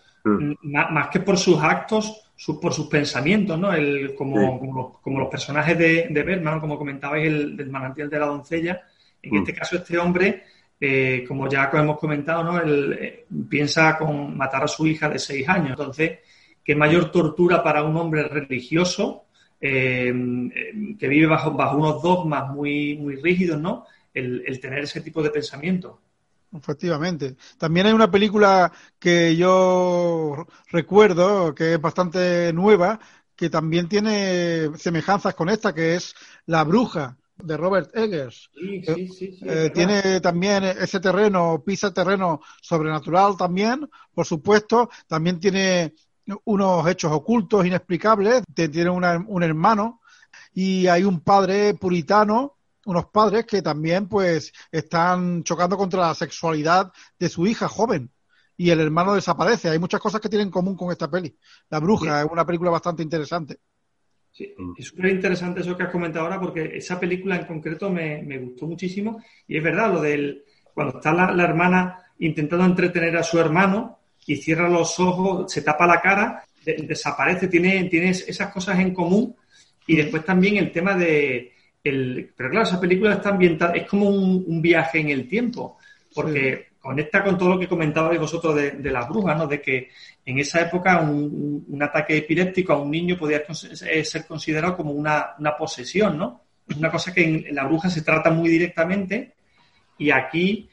[0.63, 2.31] más, que por sus actos,
[2.61, 3.73] por sus pensamientos, ¿no?
[3.73, 4.61] El, como,
[5.01, 8.83] como, los, personajes de, de Berman, como comentabais, el del manantial de la doncella.
[9.23, 9.37] En mm.
[9.39, 10.45] este caso, este hombre
[10.81, 12.61] eh, como ya hemos comentado, ¿no?
[12.61, 15.71] Él eh, piensa con matar a su hija de seis años.
[15.71, 16.21] Entonces,
[16.63, 19.25] qué mayor tortura para un hombre religioso
[19.61, 20.13] eh,
[20.99, 23.87] que vive bajo, bajo unos dogmas muy, muy rígidos, ¿no?
[24.15, 26.01] El, tener ese tipo de pensamiento.
[26.53, 27.37] Efectivamente.
[27.59, 32.99] También hay una película que yo recuerdo, que es bastante nueva,
[33.37, 36.15] que también tiene semejanzas con esta, que es
[36.47, 38.51] La Bruja, de Robert Eggers.
[38.57, 44.91] Eh, tiene también ese terreno, pisa terreno sobrenatural también, por supuesto.
[45.07, 45.95] También tiene
[46.45, 48.43] unos hechos ocultos, inexplicables.
[48.55, 50.01] Tiene un hermano
[50.53, 56.93] y hay un padre puritano, unos padres que también pues están chocando contra la sexualidad
[57.19, 58.11] de su hija joven.
[58.57, 59.69] Y el hermano desaparece.
[59.71, 61.39] Hay muchas cosas que tienen en común con esta peli.
[61.71, 63.61] La bruja es una película bastante interesante.
[64.39, 68.39] Sí, es súper interesante eso que has comentado ahora porque esa película en concreto me,
[68.39, 69.21] gustó muchísimo.
[69.49, 74.37] Y es verdad lo del cuando está la, hermana intentando entretener a su hermano y
[74.37, 79.35] cierra los ojos, se tapa la cara, desaparece, tiene, tiene esas cosas en común.
[79.89, 81.55] Y después también el tema de...
[81.83, 85.79] El, pero claro, esa película está ambientada, es como un, viaje en el tiempo
[86.15, 89.47] porque conecta con todo lo que comentabais vosotros de, de las brujas, ¿no?
[89.47, 89.89] De que
[90.29, 93.43] en esa época un, ataque epiléptico a un niño podía
[93.87, 96.43] eh, ser considerado como una, posesión, ¿no?
[96.69, 99.33] Es una cosa que en, la bruja se trata muy directamente
[99.97, 100.69] y aquí,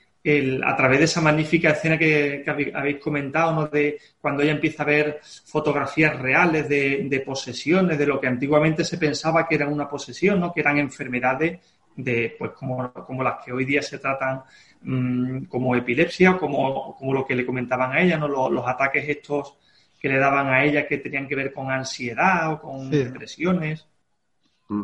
[0.63, 2.43] a través de esa magnífica escena que,
[2.73, 3.67] habéis comentado, ¿no?
[3.67, 8.97] De cuando ella empieza a ver fotografías reales de, posesiones, de lo que antiguamente se
[8.97, 10.51] pensaba que era una posesión, ¿no?
[10.51, 11.59] Que eran enfermedades
[11.95, 14.43] de, pues, como, como las que hoy día se tratan
[14.87, 18.27] Mm, como epilepsia, como, como lo que le comentaban a ella, ¿no?
[18.27, 19.57] Los, ataques estos
[19.99, 23.87] que le daban a ella que tenían que ver con ansiedad o con depresiones.
[24.69, 24.83] Mm.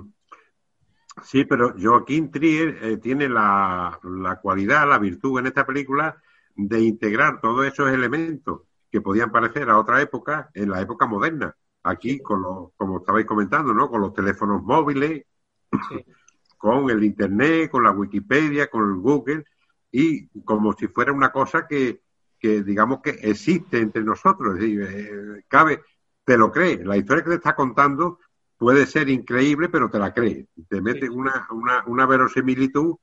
[1.22, 6.20] Sí, pero Joaquín Trier eh, tiene la, la, cualidad, la virtud en esta película
[6.56, 11.56] de integrar todos esos elementos que podían parecer a otra época en la época moderna.
[11.84, 13.88] Aquí, con los, como estabais comentando, ¿no?
[13.88, 15.26] Con los teléfonos móviles,
[16.58, 19.46] con el Internet, con la Wikipedia, con el Google,
[19.92, 22.02] y como si fuera una cosa que,
[22.40, 24.56] que digamos que existe entre nosotros.
[24.56, 25.82] Es decir, eh, cabe,
[26.24, 26.86] te lo crees.
[26.86, 28.20] La historia que te está contando
[28.58, 30.48] puede ser increíble, pero te la crees.
[30.68, 32.96] Te mete una, una, una verosimilitud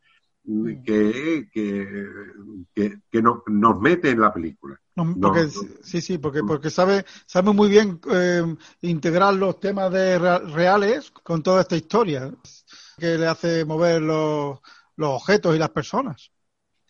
[0.84, 4.80] que, que, que, nos mete en la película.
[5.20, 5.48] porque,
[5.82, 8.42] sí, sí, porque, porque sabe, sabe muy bien eh,
[8.80, 12.32] integrar los temas de reales con toda esta historia
[12.96, 14.58] que le hace mover los,
[14.96, 16.30] los objetos y las personas.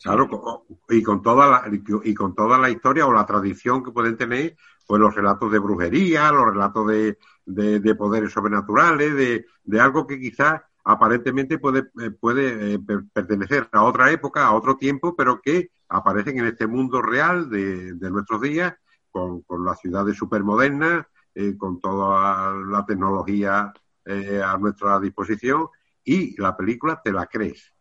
[0.02, 1.70] Claro, y con toda la,
[2.04, 5.58] y con toda la historia o la tradición que pueden tener, pues los relatos de
[5.58, 12.10] brujería, los relatos de, de, poderes sobrenaturales, de, de, algo que quizás aparentemente puede, eh,
[12.10, 12.78] puede eh,
[13.12, 18.10] pertenecer a otra época, a otro tiempo, pero que aparecen en este mundo real de,
[18.10, 18.74] nuestros días,
[19.10, 23.72] con, con las ciudades supermodernas, eh, con toda la tecnología
[24.06, 25.68] a nuestra disposición,
[26.02, 27.74] y la película te la crees.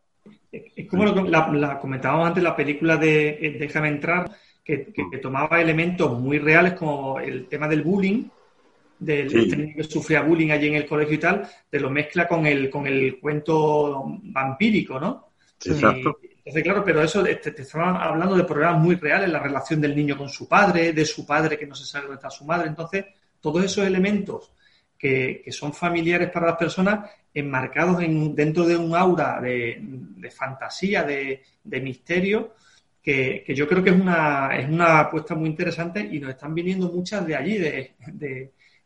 [0.51, 4.31] Es como la, comentábamos antes, la película de Déjame entrar,
[4.63, 8.25] que, que, tomaba elementos muy reales como el tema del bullying,
[8.99, 12.45] del este que sufría bullying allí en el colegio y tal, te lo mezcla con
[12.45, 15.27] el, con el cuento vampírico, ¿no?
[15.63, 16.19] Exacto.
[16.21, 19.95] entonces, claro, pero eso te, te, estaban hablando de problemas muy reales, la relación del
[19.95, 22.67] niño con su padre, de su padre que no se sabe dónde está su madre.
[22.67, 23.05] Entonces,
[23.39, 24.51] todos esos elementos
[24.97, 30.31] que, que son familiares para las personas, enmarcados en, dentro de un aura de, de
[30.31, 32.55] fantasía, de, de misterio,
[33.01, 36.53] que, que, yo creo que es una, es una apuesta muy interesante y nos están
[36.53, 37.95] viniendo muchas de allí, de,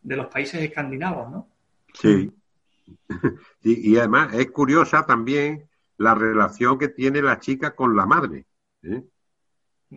[0.01, 1.47] de los países escandinavos, ¿no?
[1.93, 2.32] Sí.
[3.64, 8.45] y, además es curiosa también la relación que tiene la chica con la madre.
[8.84, 9.03] ¿eh?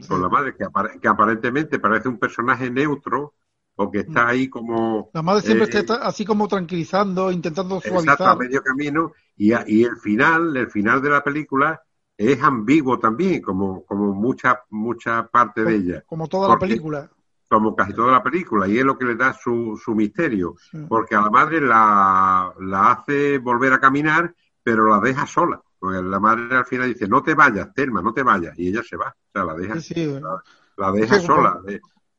[0.08, 3.34] Con la madre, que, aparentemente parece un personaje neutro
[3.76, 5.10] o que está ahí como...
[5.12, 8.14] La madre siempre eh, está así como tranquilizando, intentando suavizar.
[8.14, 9.12] Exacto, a medio camino.
[9.36, 11.80] Y, y el final, el final de la película
[12.16, 16.04] es ambiguo también, como, como mucha, mucha parte de ella.
[16.06, 17.10] Como toda la película
[17.54, 20.56] como casi toda la película, y es lo que le da su, su misterio,
[20.88, 26.02] porque a la madre la, la, hace volver a caminar, pero la deja sola, porque
[26.02, 28.96] la madre al final dice, no te vayas, Telma, no te vayas, y ella se
[28.96, 29.74] va, o sea, la deja,
[30.76, 31.60] la, deja sola,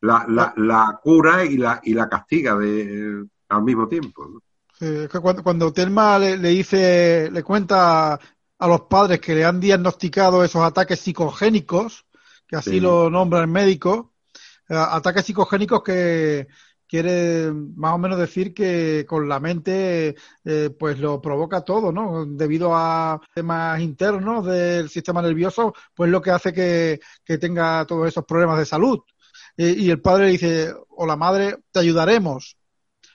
[0.01, 4.41] la, la, la, cura y la, y la castiga de, al mismo tiempo.
[5.21, 8.19] cuando, cuando Telma le, le dice, le cuenta
[8.57, 12.05] a los padres que le han diagnosticado esos ataques psicogénicos,
[12.47, 14.13] que así lo nombra el médico,
[14.69, 16.47] eh, ataques psicogénicos que
[16.87, 22.25] quiere más o menos decir que con la mente eh, pues lo provoca todo, ¿no?
[22.25, 28.07] Debido a temas internos del sistema nervioso, pues lo que hace que, que tenga todos
[28.07, 28.99] esos problemas de salud.
[29.57, 32.57] Eh, y el padre le dice, o la madre, te ayudaremos.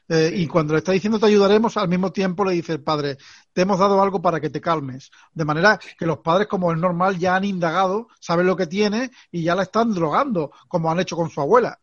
[0.08, 3.16] Eh, y cuando le está diciendo te ayudaremos, al mismo tiempo le dice el padre,
[3.52, 5.10] te hemos dado algo para que te calmes.
[5.32, 9.12] De manera que los padres, como es normal, ya han indagado, saben lo que tiene
[9.30, 11.78] y ya la están drogando, como han hecho con su abuela.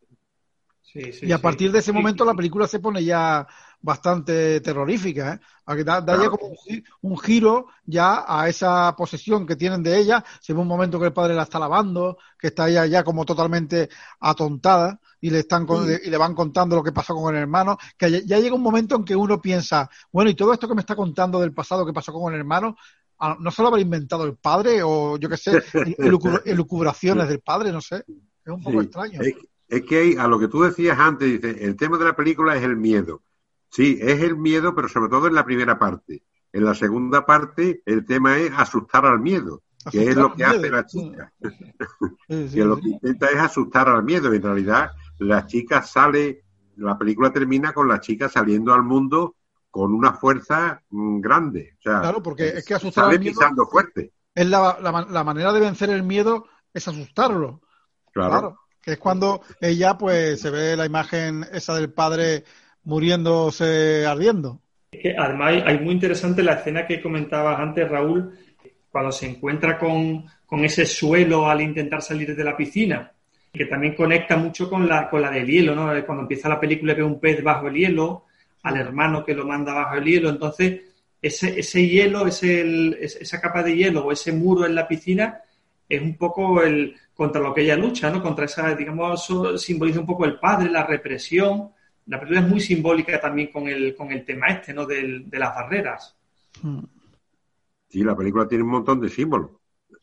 [0.94, 3.46] Y a partir de ese momento la película se pone ya
[3.82, 5.84] bastante terrorífica, ¿eh?
[5.84, 6.54] Da, ya como
[7.02, 10.24] un, giro ya a esa posesión que tienen de ella.
[10.40, 13.26] Se ve un momento que el padre la está lavando, que está ella ya como
[13.26, 13.90] totalmente
[14.22, 15.68] atontada y le están
[16.04, 18.96] y le van contando lo que pasó con el hermano, que ya, llega un momento
[18.96, 21.94] en que uno piensa, bueno, y todo esto que me está contando del pasado que
[21.94, 22.78] pasó con el hermano,
[23.20, 25.52] ah, no solo habrá inventado el padre o yo qué sé,
[26.46, 29.20] elucubraciones del padre, no sé, es un poco extraño.
[29.68, 32.56] Es, que hay, a lo que tú decías antes, dice, el tema de la película
[32.56, 33.22] es el miedo.
[33.70, 36.24] Sí, es el miedo, pero sobre todo en la primera parte.
[36.54, 40.70] En la segunda parte, el tema es asustar al miedo, que es lo que hace
[40.70, 41.34] la chica.
[42.28, 44.34] que lo que intenta es asustar al miedo.
[44.34, 46.44] En realidad, la chica sale,
[46.78, 49.36] la película termina con la chica saliendo al mundo
[49.70, 51.76] con una fuerza mm, grande.
[51.80, 54.14] O sea, claro, porque es que asustar al miedo pisando fuerte.
[54.34, 57.62] Es la, la, manera de vencer el miedo es asustarlo.
[58.12, 58.58] Claro.
[58.88, 62.46] Que es cuando ella, pues, se ve la imagen esa del padre
[62.86, 64.62] muriéndose ardiendo.
[65.18, 68.32] además hay muy interesante la escena que comentabas antes, Raúl,
[68.90, 73.12] cuando se encuentra con, con ese suelo al intentar salir de la piscina
[73.52, 75.88] que también conecta mucho con la, con la del hielo, ¿no?
[76.06, 78.24] Cuando empieza la película ve un pez bajo el hielo,
[78.64, 80.80] al hermano que lo manda bajo el hielo, entonces
[81.22, 85.42] ese, ese hielo, ese, esa capa de hielo o ese muro en la piscina
[85.88, 88.22] es un poco el contra lo que ella lucha, ¿no?
[88.22, 89.28] Contra esa, digamos,
[89.58, 91.70] simboliza un poco el padre, la represión.
[92.06, 94.86] La película es muy simbólica también con el, con el tema este, ¿no?
[94.86, 96.16] de las barreras.
[97.90, 99.52] Sí, la película tiene un montón de símbolos.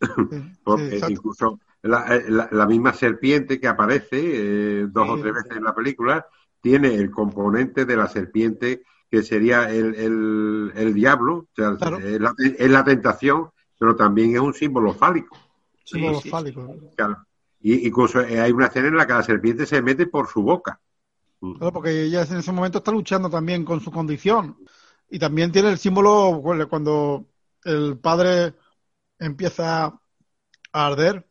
[0.64, 5.74] Porque incluso eh, la, misma serpiente que aparece eh, dos o tres veces en la
[5.74, 6.26] película
[6.60, 12.84] tiene el componente de la serpiente que sería el, el, diablo, o sea, es, la,
[12.84, 15.36] tentación, pero también es un símbolo fálico.
[15.84, 16.76] Símbolo fálico.
[17.60, 20.42] Y incluso eh, hay una escena en la que la serpiente se mete por su
[20.42, 20.80] boca.
[21.40, 24.56] Claro, porque ella en ese momento está luchando también con su condición.
[25.10, 27.26] Y también tiene el símbolo cuando
[27.64, 28.54] el padre
[29.18, 30.00] empieza a
[30.72, 31.26] arder,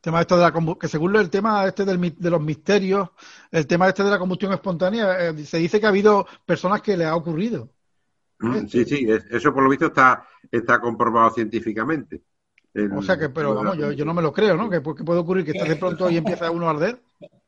[0.00, 3.10] tema esto de la que según el tema este del, de los misterios,
[3.50, 6.96] el tema este de la combustión espontánea, eh, se dice que ha habido personas que
[6.96, 7.70] le ha ocurrido.
[8.38, 12.22] Mm, sí, sí, eso por lo visto está, está comprobado científicamente.
[12.94, 14.68] O sea que, pero vamos, yo, no me lo creo, ¿no?
[14.68, 17.00] Que, puede ocurrir que esté de pronto y empieza uno a arder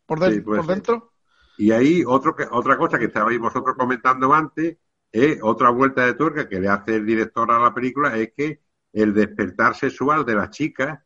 [0.06, 1.12] por, por dentro.
[1.58, 4.76] Y ahí otro que, otra cosa que estabais vosotros comentando antes,
[5.10, 8.60] es otra vuelta de tuerca que le hace el director a la película, es que
[8.92, 10.98] el despertar sexual de las chicas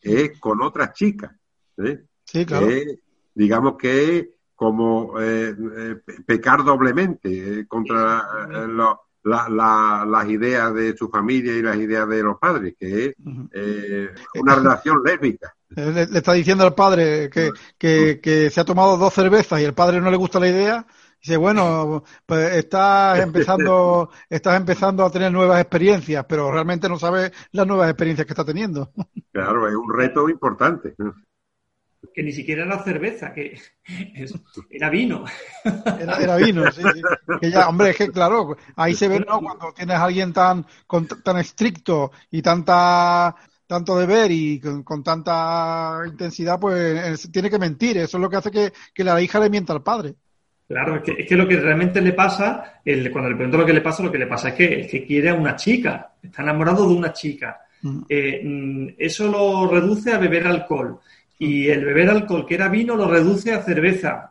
[0.00, 1.32] es con otras chicas.
[1.78, 2.04] ¿eh?
[2.24, 2.68] Sí, claro.
[3.34, 8.56] digamos que es como eh, eh, pecar doblemente contra
[9.22, 13.14] las ideas de su familia y las ideas de los padres, que es
[14.34, 15.54] una relación lésbica.
[15.68, 19.72] Le, está diciendo al padre que, que, que, se ha tomado dos cervezas y el
[19.72, 20.86] padre no le gusta la idea
[21.22, 27.30] Dice, bueno, pues estás empezando, estás empezando a tener nuevas experiencias, pero realmente no sabes
[27.52, 28.90] las nuevas experiencias que está teniendo.
[29.30, 30.94] Claro, es un reto importante.
[32.14, 33.58] Que ni siquiera era cerveza, que
[34.70, 35.24] era vino.
[36.00, 36.82] Era, vino, sí,
[37.40, 39.40] Que ya, hombre, es que claro, ahí se ve ¿no?
[39.40, 40.66] cuando tienes a alguien tan,
[41.22, 43.34] tan estricto y tanta
[43.70, 47.98] tanto deber y con, tanta intensidad, pues tiene que mentir.
[47.98, 50.16] Eso es lo que hace que, que la hija le mienta al padre.
[50.66, 53.66] Claro, es que, es que, lo que realmente le pasa, el, cuando le pregunto lo
[53.66, 56.42] que le pasa, lo que le pasa es que, que quiere a una chica, está
[56.42, 57.60] enamorado de una chica.
[57.82, 58.00] Mm.
[58.08, 60.98] Eh, mm, eso lo reduce a beber alcohol.
[61.40, 64.30] Y el beber alcohol, que era vino, lo reduce a cerveza.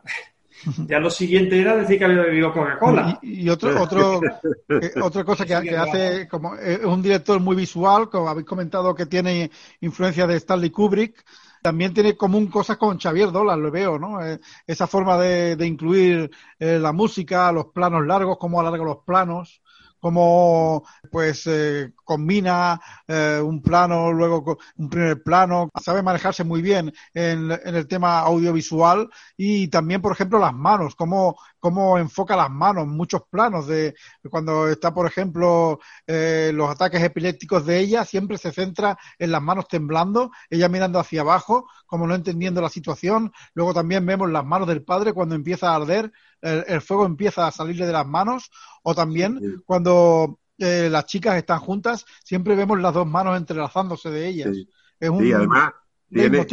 [0.87, 3.17] ya lo siguiente era decir que había bebido Coca-Cola.
[3.23, 4.21] Y, otro, otro,
[4.69, 8.93] eh, otra cosa que, que hace, como es un director muy visual, como habéis comentado
[8.93, 9.49] que tiene
[9.81, 11.25] influencia de Stanley Kubrick,
[11.63, 14.23] también tiene común cosas con Xavier Dolan, lo veo, ¿no?
[14.23, 16.29] Eh, esa forma de, de incluir
[16.59, 19.63] eh, la música, los planos largos, cómo alarga los planos,
[19.99, 26.93] cómo pues eh, combina eh, un plano, luego un primer plano, sabe manejarse muy bien
[27.13, 32.49] en, en, el tema audiovisual y también, por ejemplo, las manos, cómo, cómo enfoca las
[32.49, 33.95] manos, muchos planos de
[34.29, 39.41] cuando está, por ejemplo, eh, los ataques epilépticos de ella, siempre se centra en las
[39.41, 43.31] manos temblando, ella mirando hacia abajo, como no entendiendo la situación.
[43.53, 47.51] Luego también vemos las manos del padre cuando empieza a arder, el, fuego empieza a
[47.51, 48.49] salirle de las manos,
[48.83, 54.27] o también cuando eh, las chicas están juntas, siempre vemos las dos manos entrelazándose de
[54.27, 54.49] ellas.
[54.53, 55.73] Sí, es un, además
[56.09, 56.45] tiene,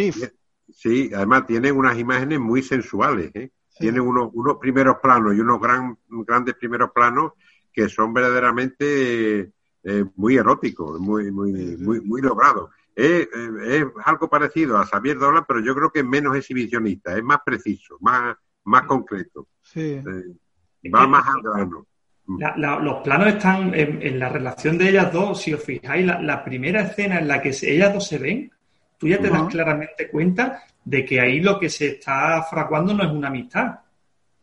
[0.73, 3.51] sí, además tiene unas imágenes muy sensuales, ¿eh?
[3.79, 7.33] tiene unos, unos primeros planos y unos gran, grandes primeros planos
[7.73, 9.53] que son verdaderamente
[9.83, 12.71] eh, muy eróticos, muy, muy, muy, muy logrados.
[12.95, 13.29] Es,
[14.05, 17.99] algo parecido a Xavier Dolan, pero yo creo que es menos exhibicionista, es más preciso,
[18.01, 19.49] más, más concreto.
[19.63, 20.01] Sí.
[20.95, 21.87] va más al grano.
[22.27, 27.19] Los planos están en, la relación de ellas dos, si os fijáis, la, primera escena
[27.19, 28.51] en la que ellas dos se ven,
[28.99, 33.05] tú ya te das claramente cuenta de que ahí lo que se está fraguando no
[33.05, 33.81] es una amistad.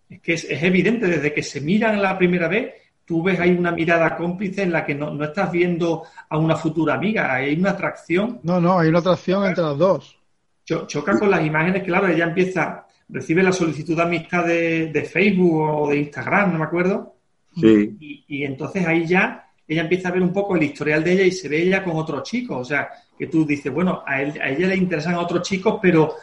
[0.09, 2.73] Es que es, evidente, desde que se miran la primera vez,
[3.05, 6.95] tú ves ahí una mirada cómplice en la que no, estás viendo a una futura
[6.95, 8.39] amiga, hay una atracción.
[8.43, 10.19] No, no, hay una atracción entre las dos.
[10.65, 15.89] choca con las imágenes, claro, ella empieza, recibe la solicitud de amistad de, Facebook o
[15.89, 17.12] de Instagram, no me acuerdo.
[17.55, 17.97] Sí.
[17.99, 21.23] Y, y, entonces ahí ya ella empieza a ver un poco el historial de ella
[21.23, 22.57] y se ve ella con otros chicos.
[22.59, 26.15] O sea, que tú dices, bueno, a, él, a ella le interesan otros chicos, pero,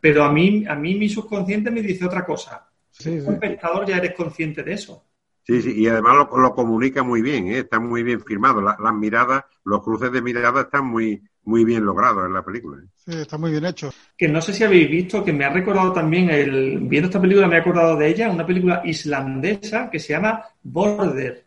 [0.00, 2.68] pero a, mí, a mí mi subconsciente me dice otra cosa.
[2.90, 5.04] Sí, Como espectador ya eres consciente de eso.
[5.48, 7.60] Sí, sí, y además lo, comunica muy bien, ¿eh?
[7.60, 8.60] está muy bien firmado.
[8.60, 12.82] las miradas, los cruces de miradas están muy, muy bien logrados en la película.
[12.82, 12.88] ¿eh?
[12.94, 13.90] Sí, está muy bien hecho.
[14.16, 17.48] Que no sé si habéis visto, que me ha recordado también, el, viendo esta película
[17.48, 21.46] me ha acordado de ella, una película islandesa que se llama Border.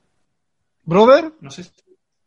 [0.83, 1.33] ¿Brother?
[1.39, 1.65] No sé.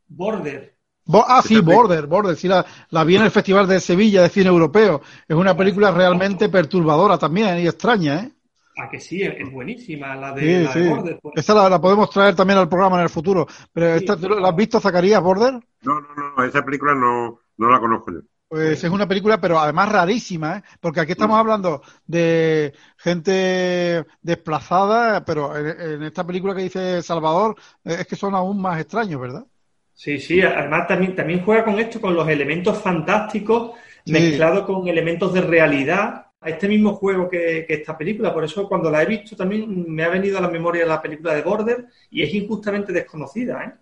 [0.06, 0.74] Border
[1.12, 4.46] ah, sí, Border, Border, sí, la, la, vi en el Festival de Sevilla de Cine
[4.46, 5.02] Europeo.
[5.28, 8.32] Es una película realmente perturbadora también y extraña, ¿eh?
[8.76, 11.20] Ah, que sí, es buenísima la de, Border.
[11.22, 11.34] Pues.
[11.36, 13.46] Esta la, podemos traer también al programa en el futuro.
[13.72, 15.54] Pero esta, ¿La has visto, Zacarías, Border?
[15.82, 18.20] No, no, no, esa película no, no la conozco yo.
[18.48, 20.62] Pues es una película, pero además rarísima, ¿eh?
[20.80, 27.96] porque aquí estamos hablando de gente desplazada, pero en, esta película que dice Salvador eh,
[28.00, 29.44] es que son aún más extraños, ¿verdad?
[29.92, 33.72] Sí, sí, además también, también juega con esto, con los elementos fantásticos
[34.06, 38.32] mezclados con elementos de realidad a este mismo juego que, esta película.
[38.32, 41.34] Por eso cuando la he visto también me ha venido a la memoria la película
[41.34, 43.64] de Border y es injustamente desconocida.
[43.64, 43.72] ¿eh?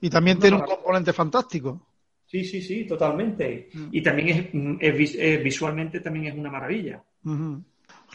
[0.00, 1.86] Y también tiene un componente fantástico.
[2.26, 3.68] Sí, sí, sí, totalmente.
[3.74, 3.88] Mm.
[3.92, 7.04] Y también es, visualmente también es una maravilla.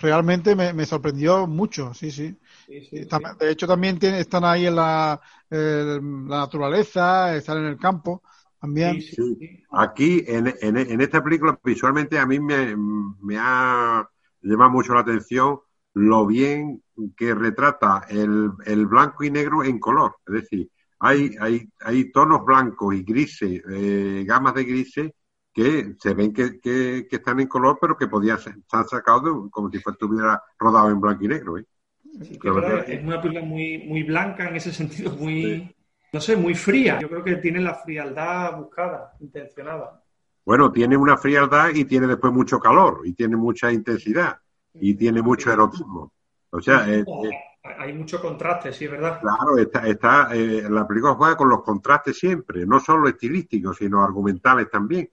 [0.01, 2.35] Realmente me, sorprendió mucho, sí, sí.
[2.67, 8.23] De hecho, también están ahí en la, la, naturaleza, están en el campo.
[8.59, 8.99] También.
[9.71, 14.07] Aquí, en, en, esta película, visualmente a mí me, me ha
[14.41, 15.59] llamado mucho la atención
[15.93, 16.83] lo bien
[17.15, 20.17] que retrata el, el, blanco y negro en color.
[20.27, 25.11] Es decir, hay, hay, hay tonos blancos y grises, eh, gamas de grises
[25.53, 28.55] que se ven que, que, están en color, pero que podían ser
[28.87, 31.57] sacados como si estuviera rodado en blanco y negro.
[31.57, 31.65] ¿eh?
[32.21, 35.73] es una película muy, muy blanca en ese sentido, muy,
[36.11, 36.99] no sé, muy fría.
[36.99, 40.01] Yo creo que tiene la frialdad buscada, intencionada.
[40.45, 44.37] Bueno, tiene una frialdad y tiene después mucho calor y tiene mucha intensidad
[44.73, 46.11] y tiene mucho erotismo.
[46.49, 47.05] O sea, eh,
[47.63, 49.19] hay mucho contraste, sí, verdad.
[49.21, 54.03] Claro, está, está eh, la película juega con los contrastes siempre, no solo estilísticos, sino
[54.03, 55.09] argumentales también.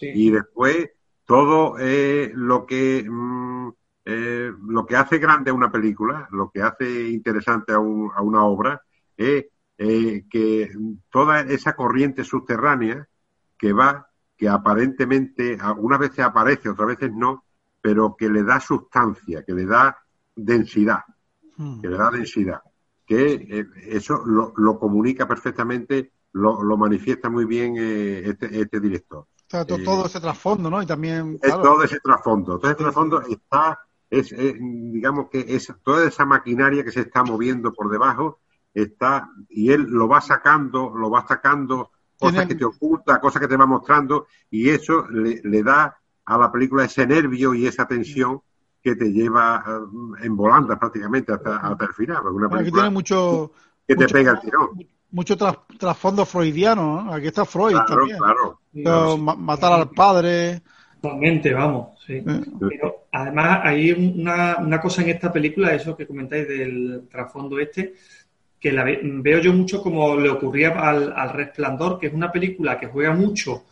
[0.00, 0.90] Y después
[1.24, 3.68] todo eh, lo que mm,
[4.04, 8.82] eh, lo que hace grande a una película, lo que hace interesante a, una obra,
[9.16, 9.46] es
[9.86, 10.70] que
[11.10, 13.08] toda esa corriente subterránea
[13.56, 17.44] que va, que aparentemente algunas veces aparece, otras veces no,
[17.80, 19.96] pero que le da sustancia, que le da
[20.36, 21.00] densidad
[21.80, 22.60] que le da densidad,
[23.04, 29.26] que eh, eso lo, comunica perfectamente, lo, manifiesta muy bien eh, este, este, director.
[29.48, 30.82] todo, ese trasfondo, ¿no?
[30.82, 31.38] Y también...
[31.40, 32.58] todo ese trasfondo.
[32.58, 33.78] Todo ese trasfondo está,
[34.08, 38.39] es, digamos que es toda esa maquinaria que se está moviendo por debajo,
[38.72, 43.48] está, y él lo va sacando, lo va sacando, cosas que te oculta, cosas que
[43.48, 47.86] te va mostrando, y eso le, le da a la película ese nervio y esa
[47.86, 48.42] tensión
[48.82, 52.22] que te lleva eh, en volandas prácticamente hasta, hasta el final.
[52.52, 53.52] Aquí tiene mucho...
[53.86, 54.68] Que te pega el tirón.
[55.10, 58.18] Mucho trasfondo freudiano, Aquí está Freud también.
[58.18, 60.62] Claro, matar al padre...
[61.00, 61.98] Totalmente, vamos.
[62.06, 62.16] Sí.
[62.16, 62.44] Eh.
[62.68, 67.94] Pero además hay una, una, cosa en esta película, eso que comentáis del trasfondo este,
[68.60, 72.78] que la veo yo mucho como le ocurría al, al, Resplandor, que es una película
[72.78, 73.64] que juega mucho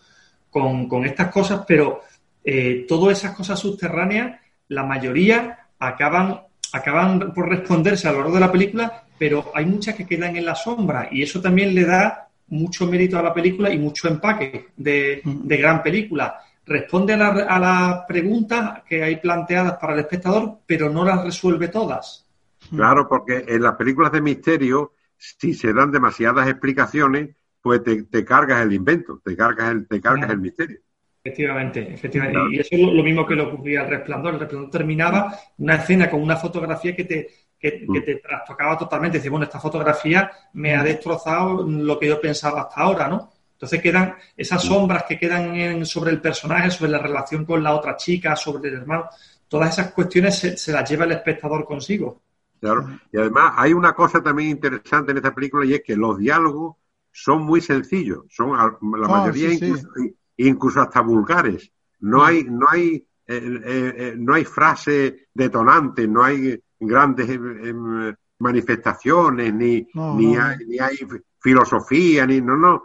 [0.51, 2.03] con, con estas cosas, pero
[2.43, 6.41] eh, todas esas cosas subterráneas la mayoría acaban,
[6.73, 10.47] acaban por responderse a lo largo de la película, pero hay muchas que quedan en
[10.47, 14.69] la sombra y eso también le da mucho mérito a la película y mucho empaque
[14.77, 16.41] de, gran película.
[16.65, 22.28] Responde a las preguntas que hay planteadas para el espectador, pero no las resuelve todas.
[22.71, 27.31] Claro, porque en las películas de misterio, si se dan demasiadas explicaciones,
[27.61, 30.79] pues te, cargas el invento, te cargas el, te cargas el misterio.
[31.23, 32.39] Efectivamente, efectivamente.
[32.51, 34.35] Y eso es lo, mismo que le ocurría al resplandor.
[34.35, 37.29] El resplandor terminaba una escena con una fotografía que te,
[37.59, 38.05] que, mm.
[38.05, 39.19] te trastocaba totalmente.
[39.19, 43.31] Dice, bueno, esta fotografía me ha destrozado lo que yo pensaba hasta ahora, ¿no?
[43.53, 44.69] Entonces quedan esas mm.
[44.69, 48.77] sombras que quedan sobre el personaje, sobre la relación con la otra chica, sobre el
[48.77, 49.07] hermano.
[49.49, 52.23] Todas esas cuestiones se, las lleva el espectador consigo.
[52.61, 52.89] Claro.
[53.13, 56.77] Y además hay una cosa también interesante en esta película y es que los diálogos
[57.13, 58.25] son muy sencillos.
[58.29, 59.89] Son la ah, mayoría incluso,
[60.37, 61.71] incluso hasta vulgares.
[62.01, 68.15] No hay, no hay, eh, eh, eh, no hay frases detonantes, no hay grandes em,
[68.39, 70.97] manifestaciones, ni, ni, Hay, ni, hay,
[71.41, 72.85] filosofía, ni no, no.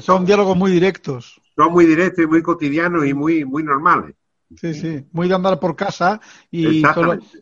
[0.00, 1.40] son, diálogos muy directos.
[1.56, 4.14] Son muy directos y muy cotidianos y muy, muy normales.
[4.56, 6.20] Sí, sí, muy de andar por casa
[6.50, 6.82] y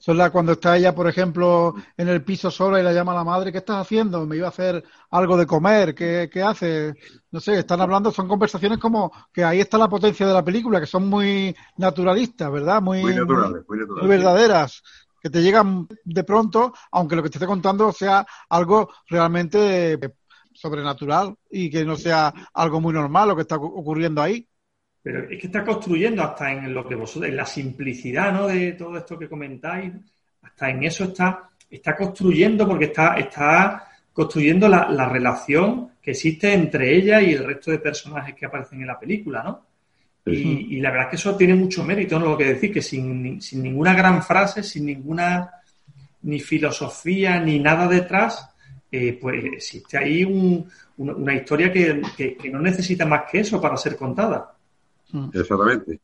[0.01, 3.24] solo, cuando está ella, por ejemplo, en el piso sola y la llama a la
[3.24, 4.26] madre, ¿qué estás haciendo?
[4.26, 6.94] Me iba a hacer algo de comer, ¿qué, qué hace?
[7.30, 10.80] No sé, están hablando, son conversaciones como que ahí está la potencia de la película,
[10.80, 12.80] que son muy naturalistas, ¿verdad?
[12.80, 14.82] Muy, muy, naturales, muy, verdaderas,
[15.22, 19.98] que te llegan de pronto, aunque lo que te esté contando sea algo realmente
[20.55, 24.47] sobrenatural y que no sea algo muy normal lo que está ocurriendo ahí.
[25.02, 28.46] Pero es que está construyendo hasta en lo que vosotros, en la simplicidad, ¿no?
[28.46, 29.92] De todo esto que comentáis,
[30.42, 36.52] hasta en eso está, está construyendo porque está, está construyendo la, la relación que existe
[36.52, 39.72] entre ella y el resto de personajes que aparecen en la película, ¿no?
[40.24, 42.26] Y, la verdad es que eso tiene mucho mérito, ¿no?
[42.26, 45.50] Lo que decir, que sin, sin ninguna gran frase, sin ninguna
[46.22, 48.48] ni filosofía, ni nada detrás,
[48.90, 50.68] eh, pues existe ahí un,
[50.98, 54.54] una, historia que, que, no necesita más que eso para ser contada.
[55.12, 55.28] Mm.
[55.32, 56.01] Exactamente.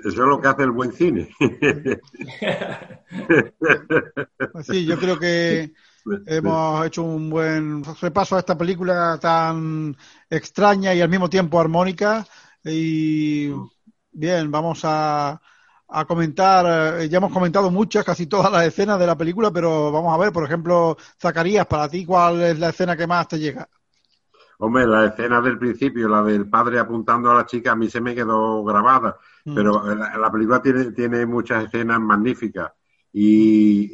[0.00, 1.28] Eso es lo que hace el buen cine.
[4.52, 5.72] Pues sí, yo creo que
[6.26, 9.96] hemos hecho un buen repaso a esta película tan
[10.30, 12.24] extraña y al mismo tiempo armónica.
[12.64, 13.48] Y
[14.12, 15.40] bien, vamos a,
[15.88, 19.92] a comentar, eh, ya hemos comentado muchas, casi todas las escenas de la película, pero
[19.92, 23.38] vamos a ver, por ejemplo, Zacarías, para ti, ¿cuál es la escena que más te
[23.38, 23.68] llega?
[24.58, 28.00] Hombre, la escena del principio, la del padre apuntando a la chica, a mí se
[28.00, 29.54] me quedó grabada, mm.
[29.54, 32.72] pero la, película tiene, tiene muchas escenas magníficas
[33.16, 33.92] y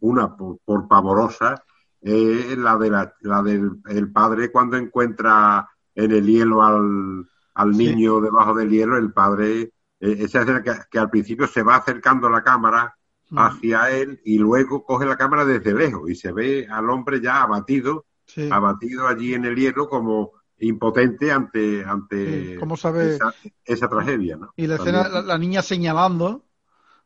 [0.00, 1.64] una por, pavorosa
[2.00, 8.20] es la, de la, del el padre cuando encuentra en el hielo al, al niño
[8.20, 12.42] debajo del hielo, el padre, eh, esa escena que, al principio se va acercando la
[12.42, 12.94] cámara
[13.30, 13.38] mm.
[13.38, 17.42] hacia él y luego coge la cámara desde lejos y se ve al hombre ya
[17.42, 18.04] abatido,
[18.50, 23.18] abatido allí en el hielo como impotente ante, ante sabe?
[23.64, 24.36] Esa, tragedia.
[24.36, 24.52] ¿no?
[24.56, 26.44] Y la escena, la, niña señalando,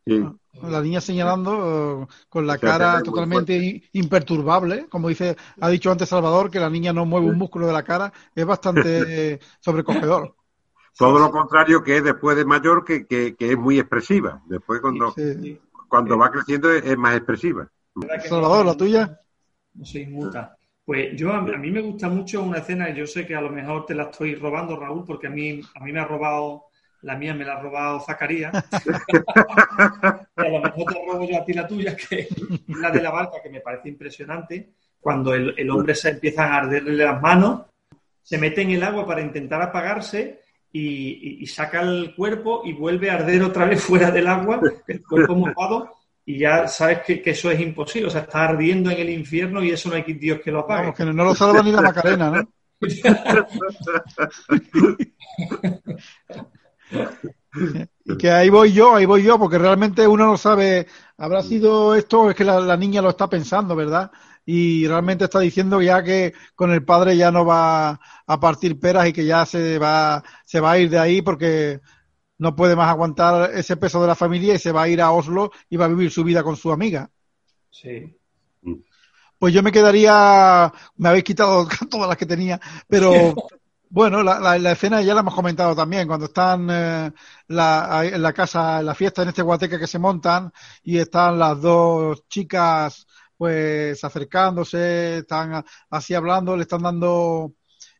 [0.05, 6.51] la niña señalando eh, con la cara totalmente imperturbable, como dice, ha dicho antes Salvador,
[6.51, 10.35] que la niña no mueve un músculo de la cara, es bastante sobrecogedor.
[10.97, 14.43] Todo lo contrario que es después de mayor, que, que, es muy expresiva.
[14.47, 15.15] Después cuando,
[15.89, 17.71] cuando va creciendo es, más expresiva.
[18.29, 19.21] Salvador, la tuya.
[19.75, 20.58] No se inmuta.
[20.89, 23.51] Pues yo a, mí me gusta mucho una escena, y yo sé que a lo
[23.51, 26.69] mejor te la estoy robando, Raúl, porque a mí, a mí me ha robado,
[27.03, 28.55] la mía me la ha robado Zacarías.
[28.87, 32.29] y a lo mejor te robo yo a ti la tuya, que es
[32.69, 34.71] la de la barca, que me parece impresionante.
[34.99, 37.67] Cuando el, el hombre se empieza a arderle las manos,
[38.23, 40.41] se mete en el agua para intentar apagarse
[40.73, 45.35] y, saca el cuerpo y vuelve a arder otra vez fuera del agua, el cuerpo
[45.35, 45.98] mojado,
[46.29, 48.09] y ya sabes que, eso es imposible.
[48.09, 50.93] O sea, está ardiendo en el infierno y eso no hay Dios que lo apague.
[50.93, 52.47] que no lo salva ni la Macarena, ¿no?
[58.05, 60.87] y que ahí voy yo, ahí voy yo, porque realmente uno no sabe,
[61.17, 64.13] habrá sido esto, es que la niña lo está pensando, ¿verdad?
[64.51, 69.07] y realmente está diciendo ya que con el padre ya no va a partir peras
[69.07, 71.81] y que ya se va, se va a ir de ahí porque
[72.39, 75.11] no puede más aguantar ese peso de la familia y se va a ir a
[75.11, 77.11] Oslo y va a vivir su vida con su amiga.
[77.71, 78.17] Sí.
[79.39, 83.11] Pues yo me quedaría, me habéis quitado todas las que tenía, pero
[83.91, 87.13] bueno, la, la, escena ya la hemos comentado también, cuando están eh,
[87.49, 90.53] la, en la casa, en la fiesta, en este guateque que se montan
[90.83, 93.07] y están las dos chicas
[93.37, 97.53] pues acercándose, están así hablando, le están dando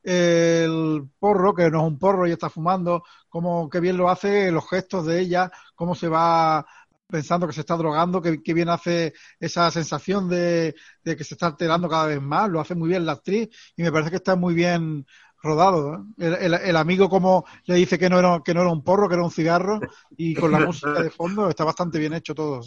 [0.03, 4.51] el porro, que no es un porro y está fumando, como que bien lo hace,
[4.51, 6.67] los gestos de ella, cómo se va
[7.09, 11.89] pensando que se está drogando, que, bien hace esa sensación de, que se está alterando
[11.89, 14.55] cada vez más, lo hace muy bien la actriz y me parece que está muy
[14.55, 15.07] bien
[15.43, 16.07] rodado.
[16.19, 19.25] El, amigo como le dice que no, era, que no era un porro, que era
[19.25, 19.81] un cigarro,
[20.17, 22.61] y con la música de fondo está bastante bien hecho todo.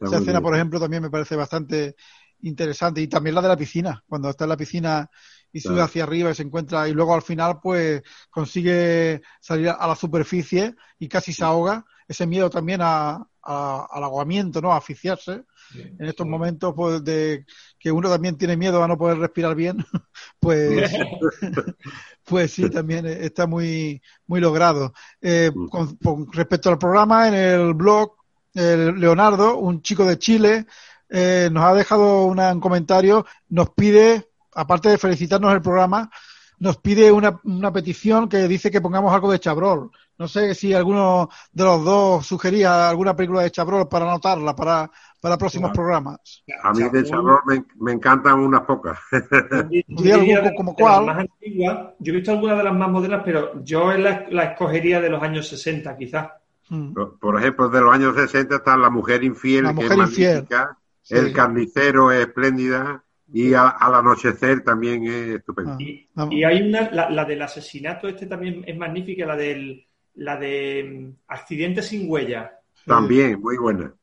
[0.00, 1.96] Esa escena, por ejemplo, también me parece bastante
[2.42, 3.00] interesante.
[3.00, 5.10] Y también la de la piscina, cuando está en la piscina
[5.52, 9.86] y sube hacia arriba y se encuentra, y luego al final pues consigue salir a
[9.86, 11.84] la superficie y casi se ahoga.
[12.06, 14.72] Ese miedo también a, al aguamiento, ¿no?
[14.72, 15.44] A asfixiarse.
[15.72, 17.46] En estos momentos pues, de
[17.78, 19.84] que uno también tiene miedo a no poder respirar bien,
[20.40, 20.90] pues,
[22.24, 24.92] pues sí, también está muy, muy logrado.
[25.20, 25.68] Eh, mm.
[25.68, 28.16] con, respecto al programa, en el blog,
[28.52, 30.66] Leonardo, un chico de Chile,
[31.08, 36.10] eh, nos ha dejado un comentario, nos pide, aparte de felicitarnos el programa,
[36.58, 39.90] nos pide una, una petición que dice que pongamos algo de Chabrol.
[40.18, 44.90] No sé si alguno de los dos sugería alguna película de Chabrol para anotarla, para
[45.20, 46.42] para próximos programas.
[46.62, 47.40] A mí de Chabrol
[47.78, 48.98] me, encantan unas pocas.
[50.56, 51.28] como cuál?
[51.42, 55.22] yo he visto algunas de las más modernas, pero yo la, la escogería de los
[55.22, 56.30] años 60, quizás.
[56.68, 56.94] Hmm.
[56.94, 60.78] Por ejemplo, de los años 60 está La Mujer Infiel, que es magnífica,
[61.08, 65.76] El Carnicero es espléndida, y al anochecer también es estupendo.
[66.16, 70.84] Ah, y, hay una, la, del asesinato este también es magnífica, la del la de
[70.84, 72.50] mm, Accidente sin huella.
[72.84, 73.94] También, muy buena.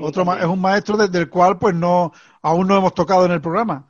[0.00, 3.40] Otro es un maestro desde el cual pues no aún no hemos tocado en el
[3.40, 3.86] programa.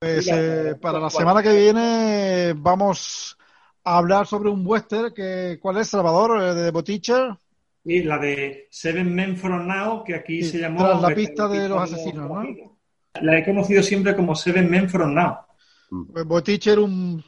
[0.00, 3.38] Pues, eh, para la semana que viene vamos
[3.84, 7.36] a hablar sobre un western que ¿cuál es Salvador eh, de The Teacher?
[7.84, 11.80] Sí, la de Seven Men from Now que aquí se llamó la pista de los
[11.80, 12.71] asesinos, ¿no?
[13.20, 15.38] La he conocido siempre como Seven Men from Now.
[16.28, 17.22] Pues Teacher un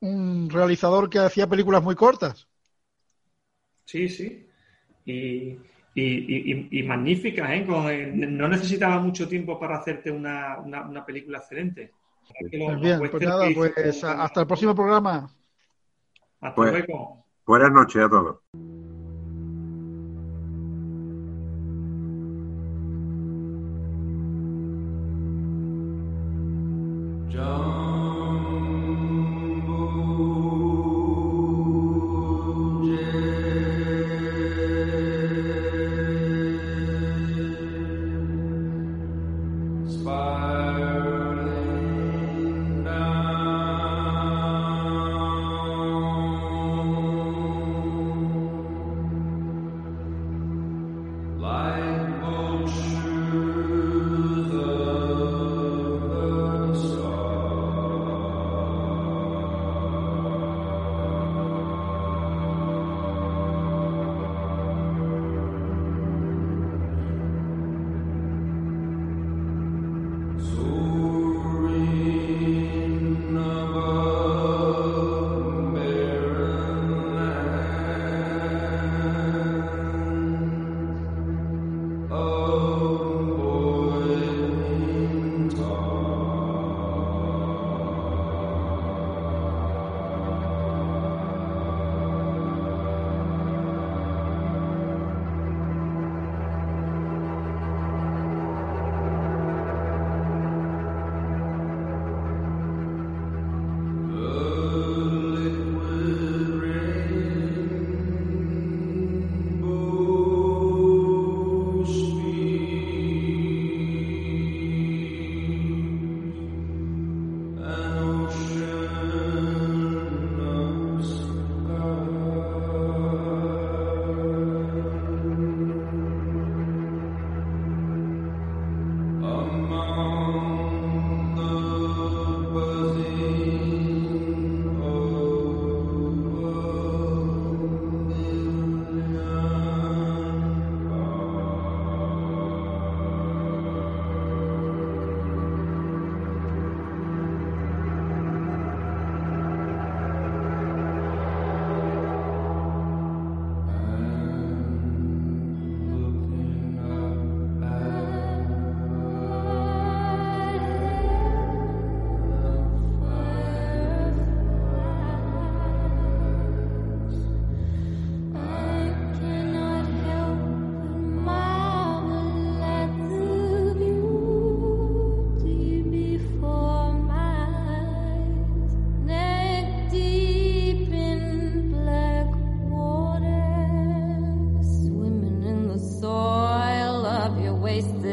[0.00, 2.46] un realizador que hacía películas muy cortas.
[3.84, 4.46] Sí, sí.
[5.06, 5.58] Y
[5.94, 7.64] y, y, magníficas, ¿eh?
[7.68, 8.12] ¿eh?
[8.14, 11.92] no necesitaba mucho tiempo para hacerte una, una, película excelente.
[12.40, 15.30] Pues bien, pues nada, pues hasta el próximo programa.
[16.40, 17.24] Hasta pues, luego.
[17.46, 18.38] Buenas noches a todos.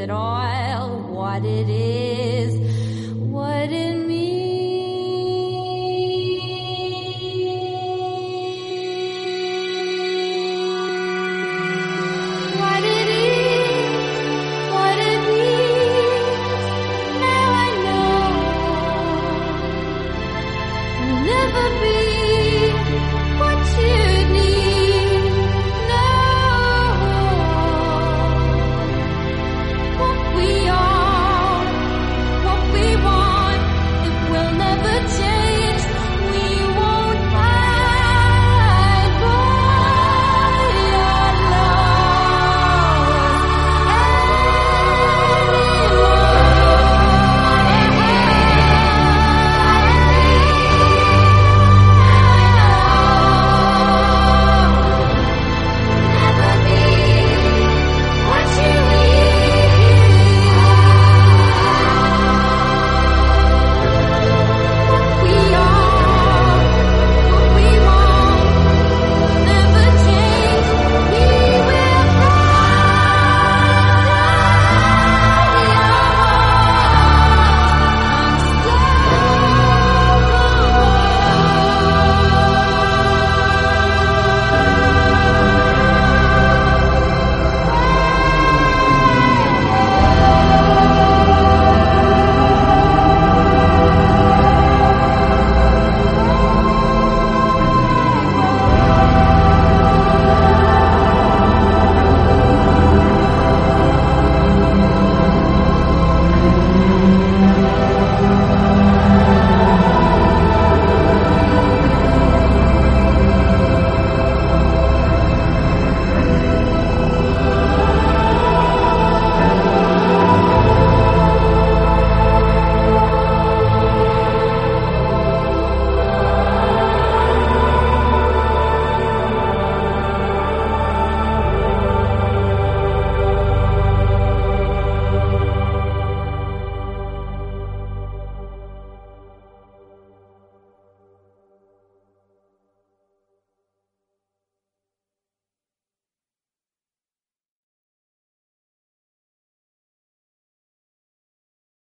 [0.01, 0.99] It oil?
[1.09, 1.69] What it